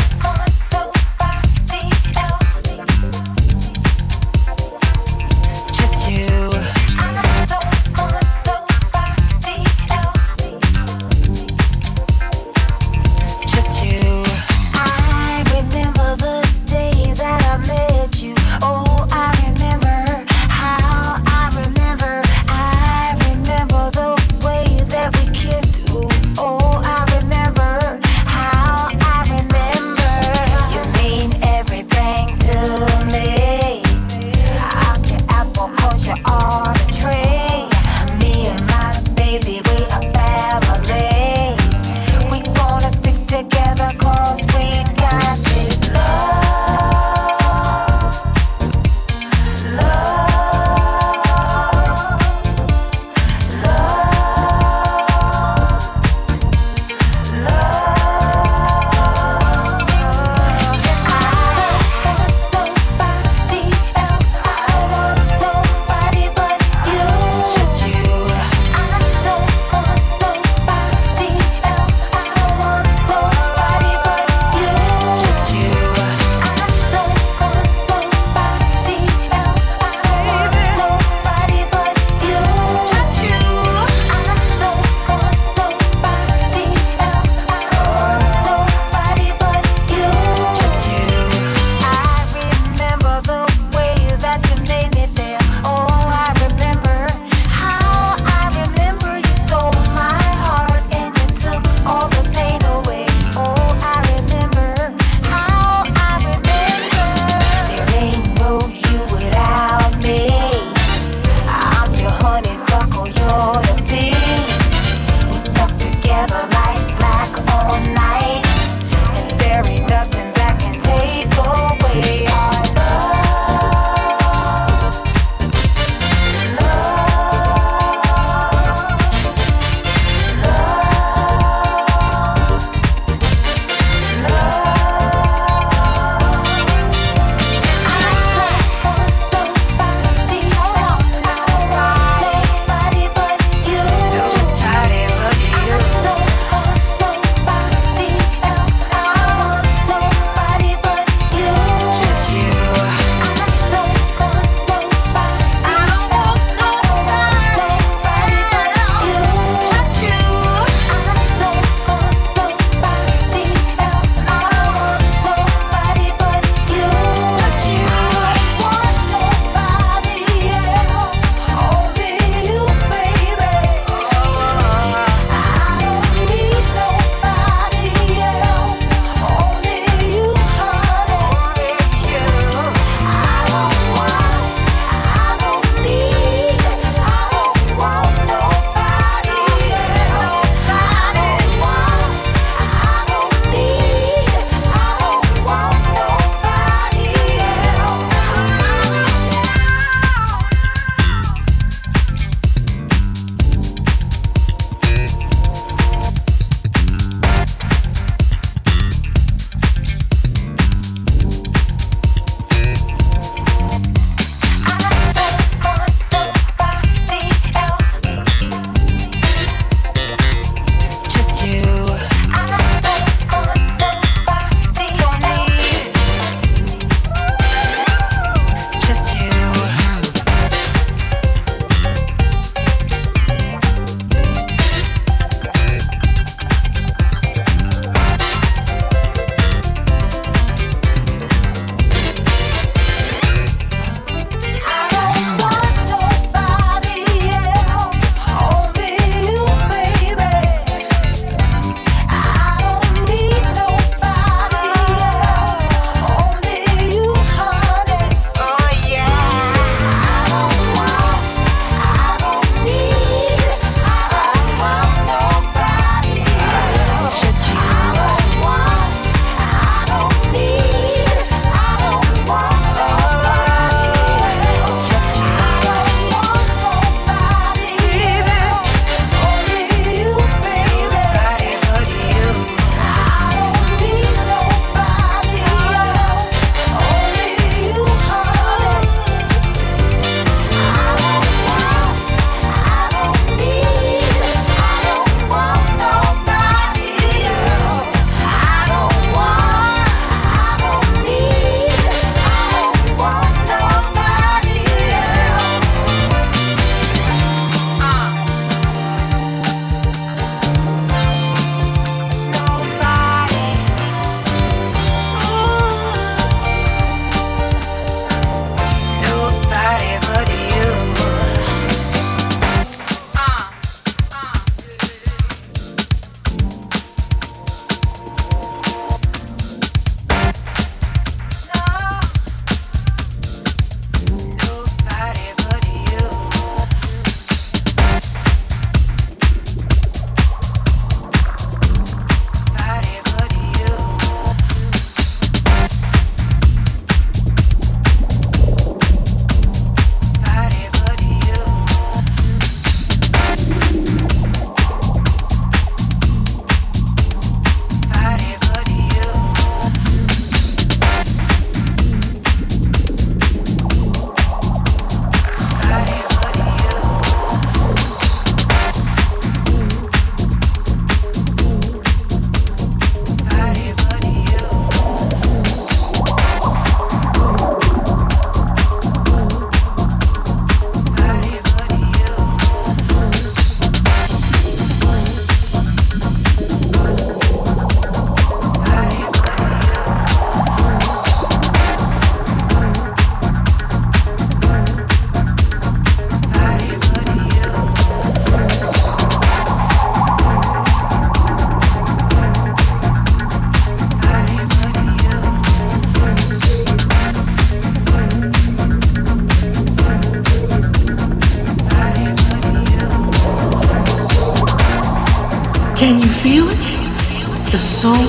Can 415.83 415.99
you 415.99 416.07
feel 416.07 416.47
it? 416.47 417.51
The 417.51 417.59
soul, 417.59 418.07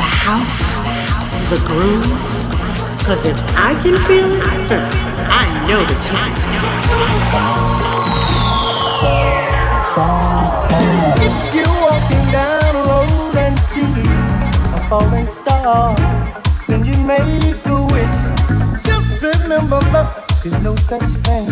the 0.00 0.08
house, 0.24 0.64
the 1.50 1.58
groove. 1.68 2.08
Cause 3.04 3.22
if 3.26 3.36
I 3.58 3.74
can 3.82 3.94
feel 4.08 4.30
it, 4.32 4.84
I 5.28 5.44
know 5.68 5.84
the 5.84 5.98
time. 6.00 6.34
If 11.28 11.54
you're 11.54 11.78
walking 11.84 12.24
down 12.32 12.74
a 12.74 12.84
road 12.88 13.36
and 13.36 13.58
see 13.68 13.84
a 14.72 14.88
falling 14.88 15.28
star, 15.28 15.94
then 16.68 16.86
you 16.86 16.96
make 16.96 17.66
a 17.66 17.84
wish. 17.92 18.16
Just 18.82 19.20
remember 19.20 19.78
love 19.92 20.10
is 20.42 20.58
no 20.60 20.74
such 20.76 21.10
thing. 21.26 21.50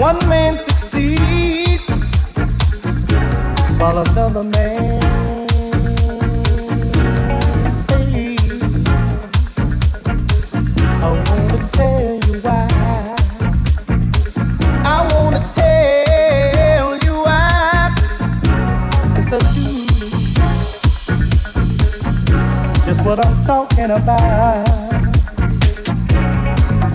One 0.00 0.18
man 0.30 0.56
succeeds 0.56 1.55
while 3.78 3.98
another 3.98 4.42
man 4.42 5.46
believes. 7.86 8.88
I 11.02 11.08
wanna 11.26 11.68
tell 11.72 12.18
you 12.26 12.40
why. 12.40 12.68
I 14.84 14.98
wanna 15.12 15.42
tell 15.54 16.96
you 17.04 17.14
why. 17.26 17.94
I 19.14 19.22
said, 19.28 19.44
just 22.86 23.00
what 23.04 23.18
I'm 23.24 23.44
talking 23.44 23.90
about. 23.90 24.66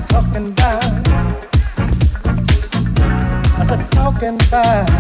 Talking 0.07 0.47
about. 0.47 1.07
I 3.59 3.65
said 3.67 3.91
talking 3.91 4.35
about. 4.47 4.90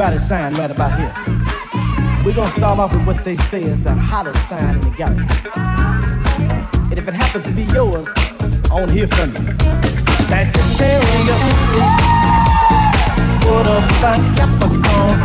Gonna 0.00 0.18
sign 0.18 0.54
right 0.54 0.70
about 0.70 0.98
here. 0.98 1.12
We're 2.24 2.34
gonna 2.34 2.50
start 2.52 2.78
off 2.78 2.90
with 2.90 3.06
what 3.06 3.22
they 3.22 3.36
say 3.36 3.62
is 3.62 3.78
the 3.84 3.92
hottest 3.92 4.48
sign 4.48 4.76
in 4.76 4.80
the 4.80 4.88
galaxy. 4.96 5.50
And 6.88 6.98
if 6.98 7.06
it 7.06 7.12
happens 7.12 7.44
to 7.44 7.52
be 7.52 7.64
yours, 7.64 8.08
I 8.70 8.80
wanna 8.80 8.92
hear 8.92 9.08
from 9.08 9.28
you. 9.28 9.44
Sagittarius. 10.24 11.42
What 13.44 13.66
about 13.68 14.20
Capricorn? 14.36 15.18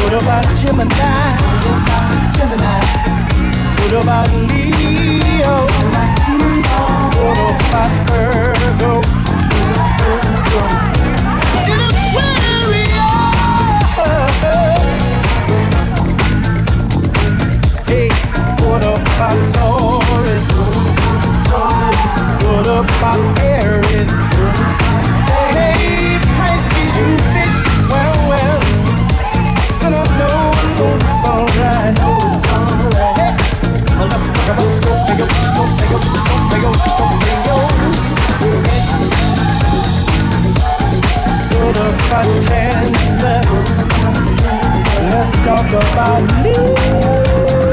What 0.00 0.14
about 0.22 0.44
Gemini? 0.56 1.36
What 3.80 3.92
about 4.02 4.28
Leo? 4.48 5.56
What 7.20 7.38
about 7.68 7.90
Virgo? 8.08 9.02
What 18.74 18.82
about 18.82 19.38
Taurus? 19.54 20.46
What 22.42 22.66
about 22.66 23.22
Aries? 23.38 24.14
Hey, 25.54 26.18
Pisces, 26.34 26.92
you 26.98 27.06
fish, 27.30 27.58
well, 27.88 28.16
well. 28.30 28.62
Of 29.84 30.10
no, 30.18 30.32
no, 30.78 30.86
it's 30.98 31.22
alright. 31.30 31.94
Hey, 33.14 33.32
let's 34.10 34.28
Cancer? 42.48 43.38
Let's 45.10 45.32
talk 45.44 45.70
about 45.70 46.24
Right 46.44 47.63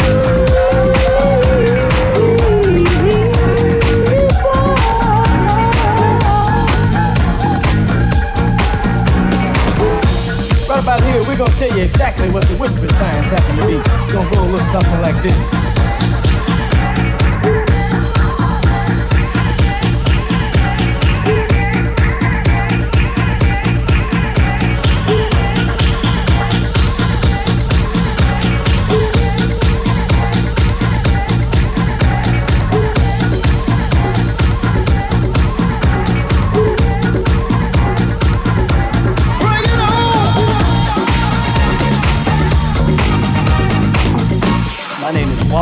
about 10.81 11.03
here, 11.03 11.21
we're 11.27 11.37
gonna 11.37 11.53
tell 11.57 11.77
you 11.77 11.83
exactly 11.83 12.29
what 12.29 12.43
the 12.47 12.55
whisper 12.57 12.87
signs 12.87 13.29
happen 13.29 13.57
to 13.59 13.67
be. 13.67 13.75
It's 13.75 14.11
gonna 14.11 14.29
go 14.31 14.41
a 14.41 14.49
little 14.49 14.59
something 14.71 15.01
like 15.01 15.21
this. 15.21 15.70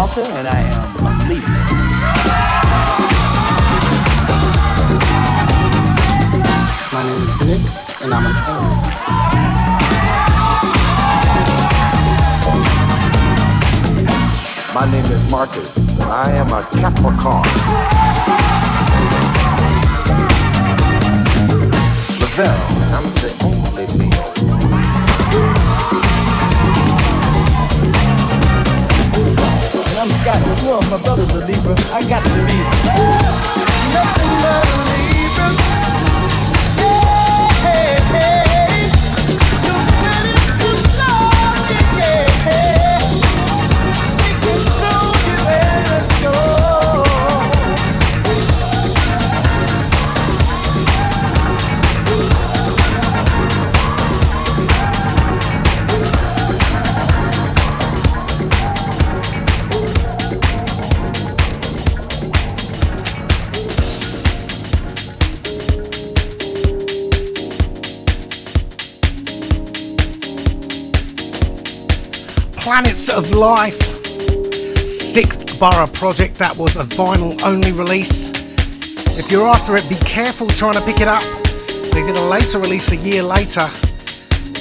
Walter, 0.09 0.31
and 0.31 0.47
I 0.47 0.59
am 0.61 1.05
a 1.05 1.09
leader. 1.27 1.47
My 6.93 7.03
name 7.03 7.21
is 7.21 7.35
Nick, 7.45 7.61
and 8.01 8.13
I'm 8.13 8.25
an 8.25 8.35
Aries. 8.49 8.99
My 14.73 14.85
name 14.91 15.05
is 15.11 15.31
Marcus, 15.31 15.75
and 15.77 16.03
I 16.03 16.31
am 16.31 16.47
a 16.47 16.61
Capricorn. 16.71 17.43
Lavelle, 22.19 22.63
I'm 22.95 23.05
the 23.13 23.29
only 23.43 23.85
Leo. 23.97 24.38
Scott. 30.29 30.59
Two 30.59 30.71
of 30.71 30.89
my 30.91 31.01
brothers 31.01 31.35
are 31.35 31.45
Libra. 31.45 31.75
I 31.91 32.01
got 32.07 32.23
to 32.23 32.29
be 32.29 32.57
nothing 33.93 34.33
but 34.41 34.65
a 34.65 34.81
Libra. 34.89 35.49
Hey, 36.77 37.49
hey, 37.63 38.19
hey. 38.19 38.38
Planets 72.79 73.09
of 73.09 73.31
Life, 73.31 73.81
sixth 74.87 75.59
Borough 75.59 75.85
project 75.87 76.35
that 76.35 76.55
was 76.55 76.77
a 76.77 76.85
vinyl 76.85 77.37
only 77.43 77.73
release. 77.73 78.31
If 79.19 79.29
you're 79.29 79.45
after 79.45 79.75
it, 79.75 79.83
be 79.89 79.95
careful 79.95 80.47
trying 80.47 80.75
to 80.75 80.81
pick 80.83 81.01
it 81.01 81.09
up. 81.09 81.21
They 81.91 82.01
did 82.03 82.15
a 82.15 82.23
later 82.23 82.57
release 82.57 82.89
a 82.93 82.95
year 82.95 83.21
later, 83.21 83.67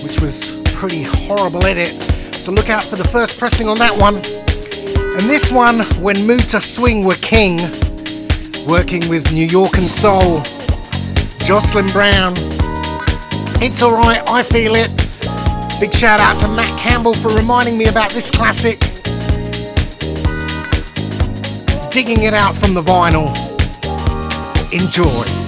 which 0.03 0.21
was 0.21 0.61
pretty 0.75 1.05
horrible 1.05 1.65
edit. 1.65 1.91
So 2.35 2.51
look 2.51 2.71
out 2.71 2.83
for 2.83 2.97
the 2.97 3.07
first 3.07 3.39
pressing 3.39 3.69
on 3.69 3.79
that 3.79 3.97
one. 3.97 4.17
And 4.17 5.31
this 5.31 5.53
one, 5.53 5.83
when 6.03 6.27
Mood 6.27 6.53
II 6.53 6.59
Swing 6.59 7.05
were 7.05 7.15
king, 7.23 7.59
working 8.67 9.09
with 9.09 9.27
Nuyorican 9.27 9.87
Soul, 9.87 10.43
Jocelyn 11.47 11.87
Brown. 11.93 12.35
It's 13.63 13.81
alright, 13.81 14.29
I 14.29 14.43
feel 14.43 14.75
it. 14.75 14.98
Big 15.81 15.95
shout 15.95 16.19
out 16.19 16.35
to 16.41 16.49
Matt 16.49 16.77
Campbell 16.77 17.15
for 17.15 17.29
reminding 17.29 17.79
me 17.79 17.87
about 17.87 18.11
this 18.11 18.33
classic. 18.33 18.81
Digging 21.89 22.25
it 22.25 22.35
out 22.35 22.57
from 22.57 22.75
the 22.75 22.83
vinyl. 22.83 23.29
Enjoy. 24.73 25.48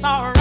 sorry. 0.00 0.39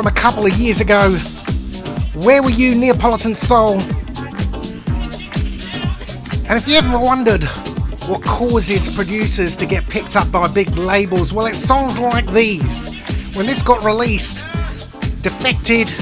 From 0.00 0.06
a 0.06 0.12
couple 0.12 0.46
of 0.46 0.54
years 0.54 0.80
ago. 0.80 1.12
Where 2.24 2.42
were 2.42 2.48
you, 2.48 2.74
Neapolitan 2.74 3.34
Soul? 3.34 3.78
And 6.48 6.58
if 6.58 6.66
you 6.66 6.76
ever 6.76 6.98
wondered 6.98 7.44
what 8.08 8.22
causes 8.22 8.88
producers 8.88 9.56
to 9.56 9.66
get 9.66 9.86
picked 9.90 10.16
up 10.16 10.32
by 10.32 10.50
big 10.50 10.70
labels, 10.70 11.34
well, 11.34 11.44
it's 11.44 11.58
songs 11.58 12.00
like 12.00 12.24
these. 12.32 12.94
When 13.36 13.44
this 13.44 13.60
got 13.60 13.84
released, 13.84 14.38
Defected 15.22 15.92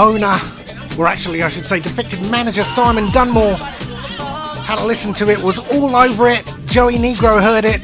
owner, 0.00 0.36
or 0.98 1.06
actually, 1.06 1.44
I 1.44 1.50
should 1.50 1.66
say, 1.66 1.78
Defected 1.78 2.28
manager 2.32 2.64
Simon 2.64 3.06
Dunmore 3.12 3.54
had 3.54 4.80
a 4.80 4.84
listen 4.84 5.14
to 5.14 5.30
it, 5.30 5.38
was 5.38 5.60
all 5.72 5.94
over 5.94 6.28
it. 6.28 6.44
Joey 6.66 6.94
Negro 6.94 7.40
heard 7.40 7.64
it, 7.64 7.80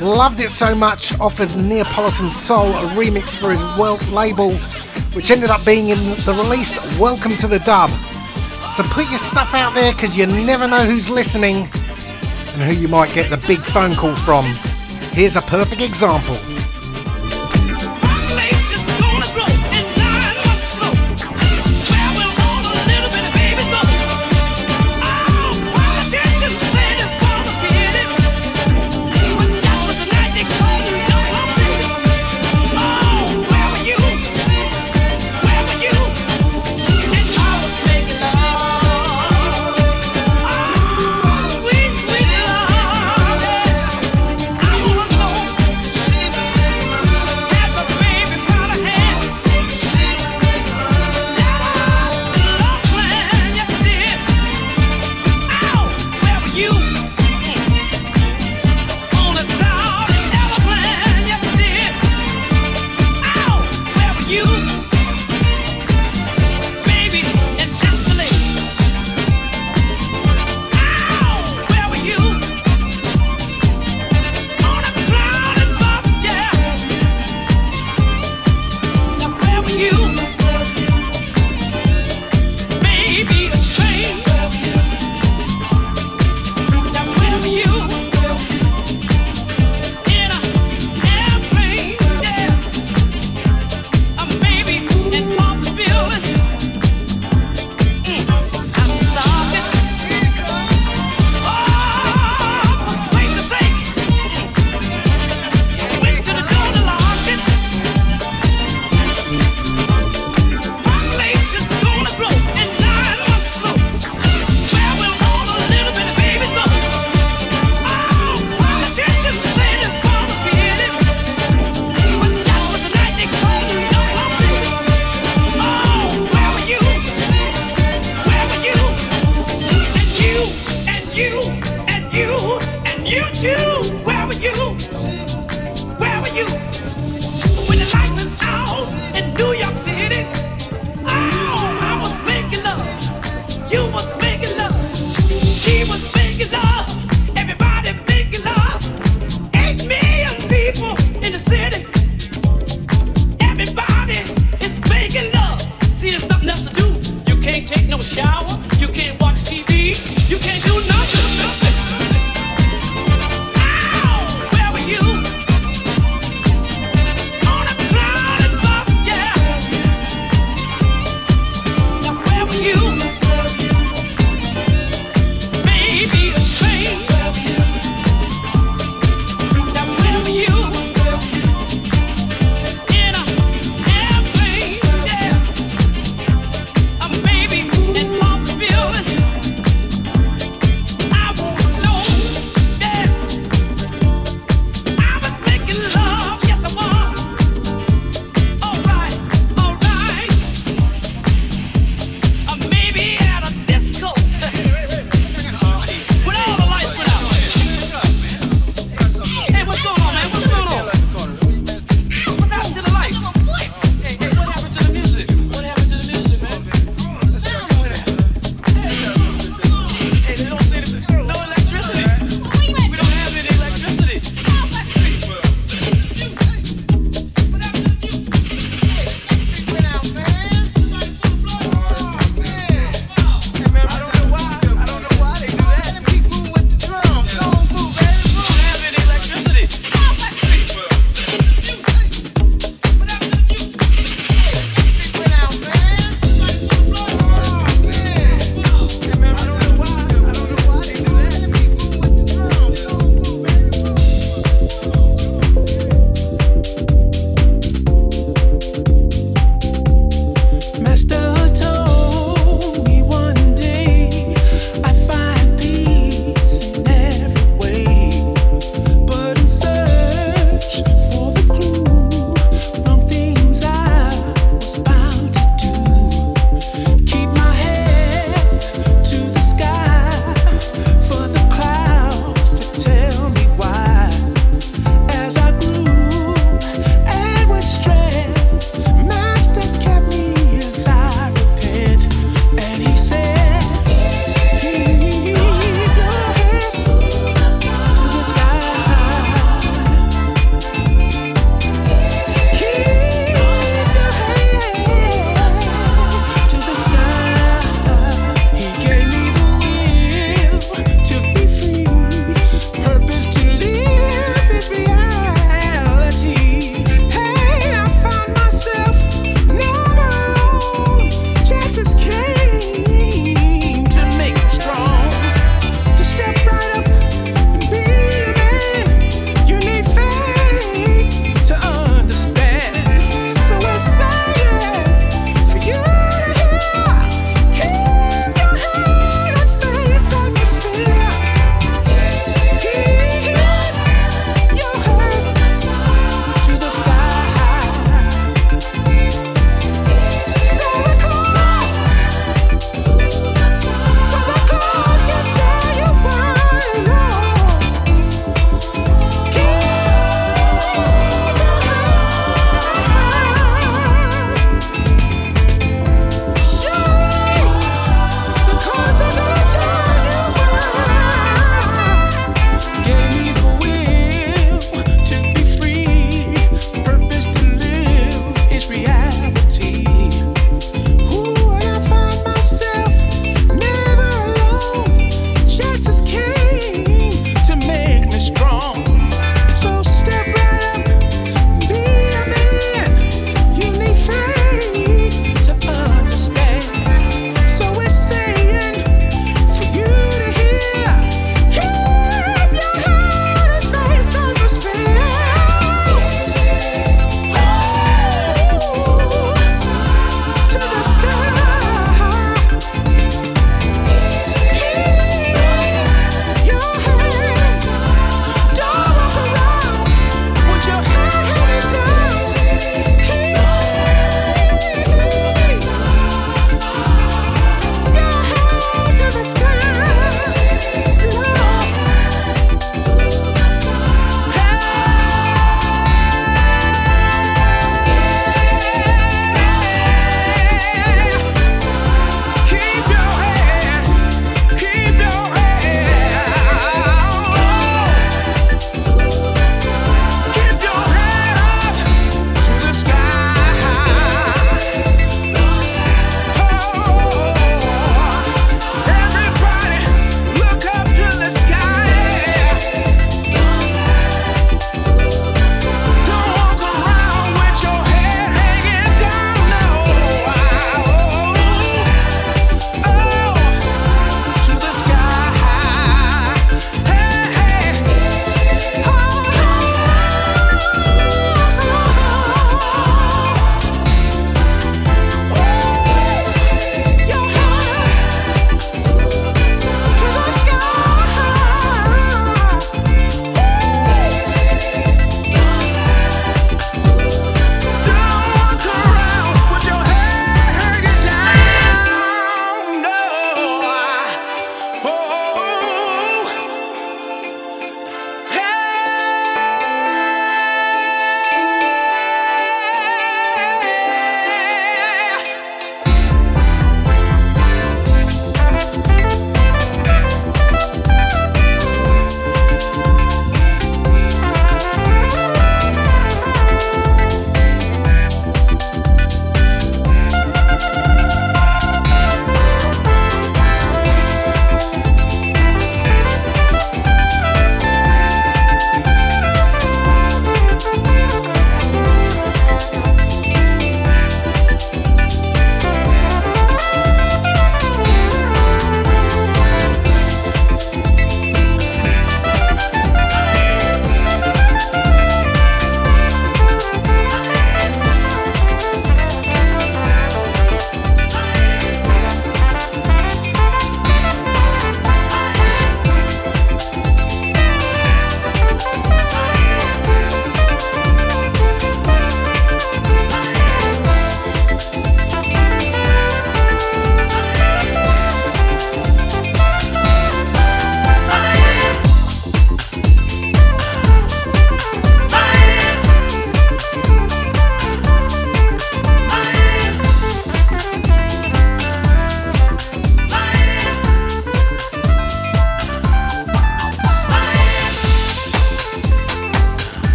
loved 0.00 0.40
it 0.40 0.50
so 0.50 0.74
much, 0.74 1.18
offered 1.18 1.54
Neapolitan 1.56 2.30
Soul 2.30 2.68
a 2.68 2.82
remix 2.94 3.36
for 3.36 3.50
his 3.50 3.64
world 3.78 4.06
label, 4.08 4.56
which 5.14 5.30
ended 5.30 5.50
up 5.50 5.64
being 5.64 5.88
in 5.88 5.98
the 5.98 6.36
release 6.42 6.78
Welcome 6.98 7.36
to 7.36 7.46
the 7.46 7.58
Dub. 7.60 7.90
So 8.74 8.82
put 8.84 9.08
your 9.10 9.18
stuff 9.18 9.54
out 9.54 9.74
there 9.74 9.92
because 9.92 10.16
you 10.16 10.26
never 10.26 10.68
know 10.68 10.84
who's 10.84 11.10
listening 11.10 11.68
and 12.54 12.62
who 12.62 12.72
you 12.72 12.88
might 12.88 13.12
get 13.12 13.30
the 13.30 13.44
big 13.46 13.60
phone 13.60 13.94
call 13.94 14.14
from. 14.14 14.44
Here's 15.12 15.36
a 15.36 15.42
perfect 15.42 15.82
example. 15.82 16.36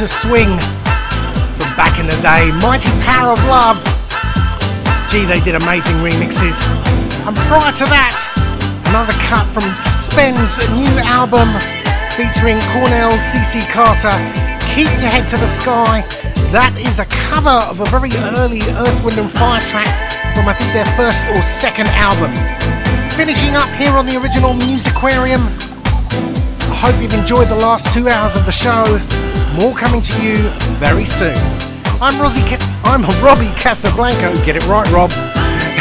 To 0.00 0.08
Swing 0.08 0.48
from 1.60 1.70
back 1.76 2.00
in 2.00 2.08
the 2.08 2.16
day. 2.24 2.48
Mighty 2.64 2.88
Power 3.04 3.36
of 3.36 3.42
Love. 3.44 3.76
Gee, 5.12 5.28
they 5.28 5.44
did 5.44 5.60
amazing 5.60 5.92
remixes. 6.00 6.56
And 7.28 7.36
prior 7.44 7.68
to 7.68 7.84
that, 7.92 8.16
another 8.88 9.12
cut 9.28 9.44
from 9.52 9.68
Spen's 10.00 10.56
new 10.72 10.88
album 11.04 11.44
featuring 12.16 12.56
Cornell 12.72 13.12
CC 13.20 13.60
Carter. 13.68 14.16
Keep 14.72 14.88
your 15.04 15.12
head 15.12 15.28
to 15.28 15.36
the 15.36 15.44
sky. 15.44 16.00
That 16.48 16.72
is 16.80 16.96
a 16.96 17.04
cover 17.28 17.60
of 17.68 17.84
a 17.84 17.86
very 17.92 18.16
early 18.40 18.64
Earth, 18.80 19.04
Wind 19.04 19.20
and 19.20 19.28
Fire 19.28 19.60
track 19.68 19.92
from 20.32 20.48
I 20.48 20.56
think 20.56 20.72
their 20.72 20.88
first 20.96 21.28
or 21.36 21.44
second 21.44 21.92
album. 21.92 22.32
Finishing 23.20 23.52
up 23.52 23.68
here 23.76 23.92
on 23.92 24.08
the 24.08 24.16
original 24.16 24.56
Musaquarium. 24.64 25.44
I 26.72 26.88
hope 26.88 26.96
you've 27.04 27.12
enjoyed 27.12 27.52
the 27.52 27.60
last 27.60 27.92
two 27.92 28.08
hours 28.08 28.32
of 28.32 28.48
the 28.48 28.56
show. 28.56 28.96
More 29.60 29.76
coming 29.76 30.00
to 30.00 30.22
you 30.22 30.38
very 30.80 31.04
soon. 31.04 31.36
I'm 32.00 32.18
Rosie. 32.18 32.40
Ca- 32.40 32.56
I'm 32.82 33.02
Robbie 33.22 33.52
Casa 33.60 33.92
Blanco. 33.94 34.32
Get 34.42 34.56
it 34.56 34.66
right, 34.66 34.90
Rob. 34.90 35.12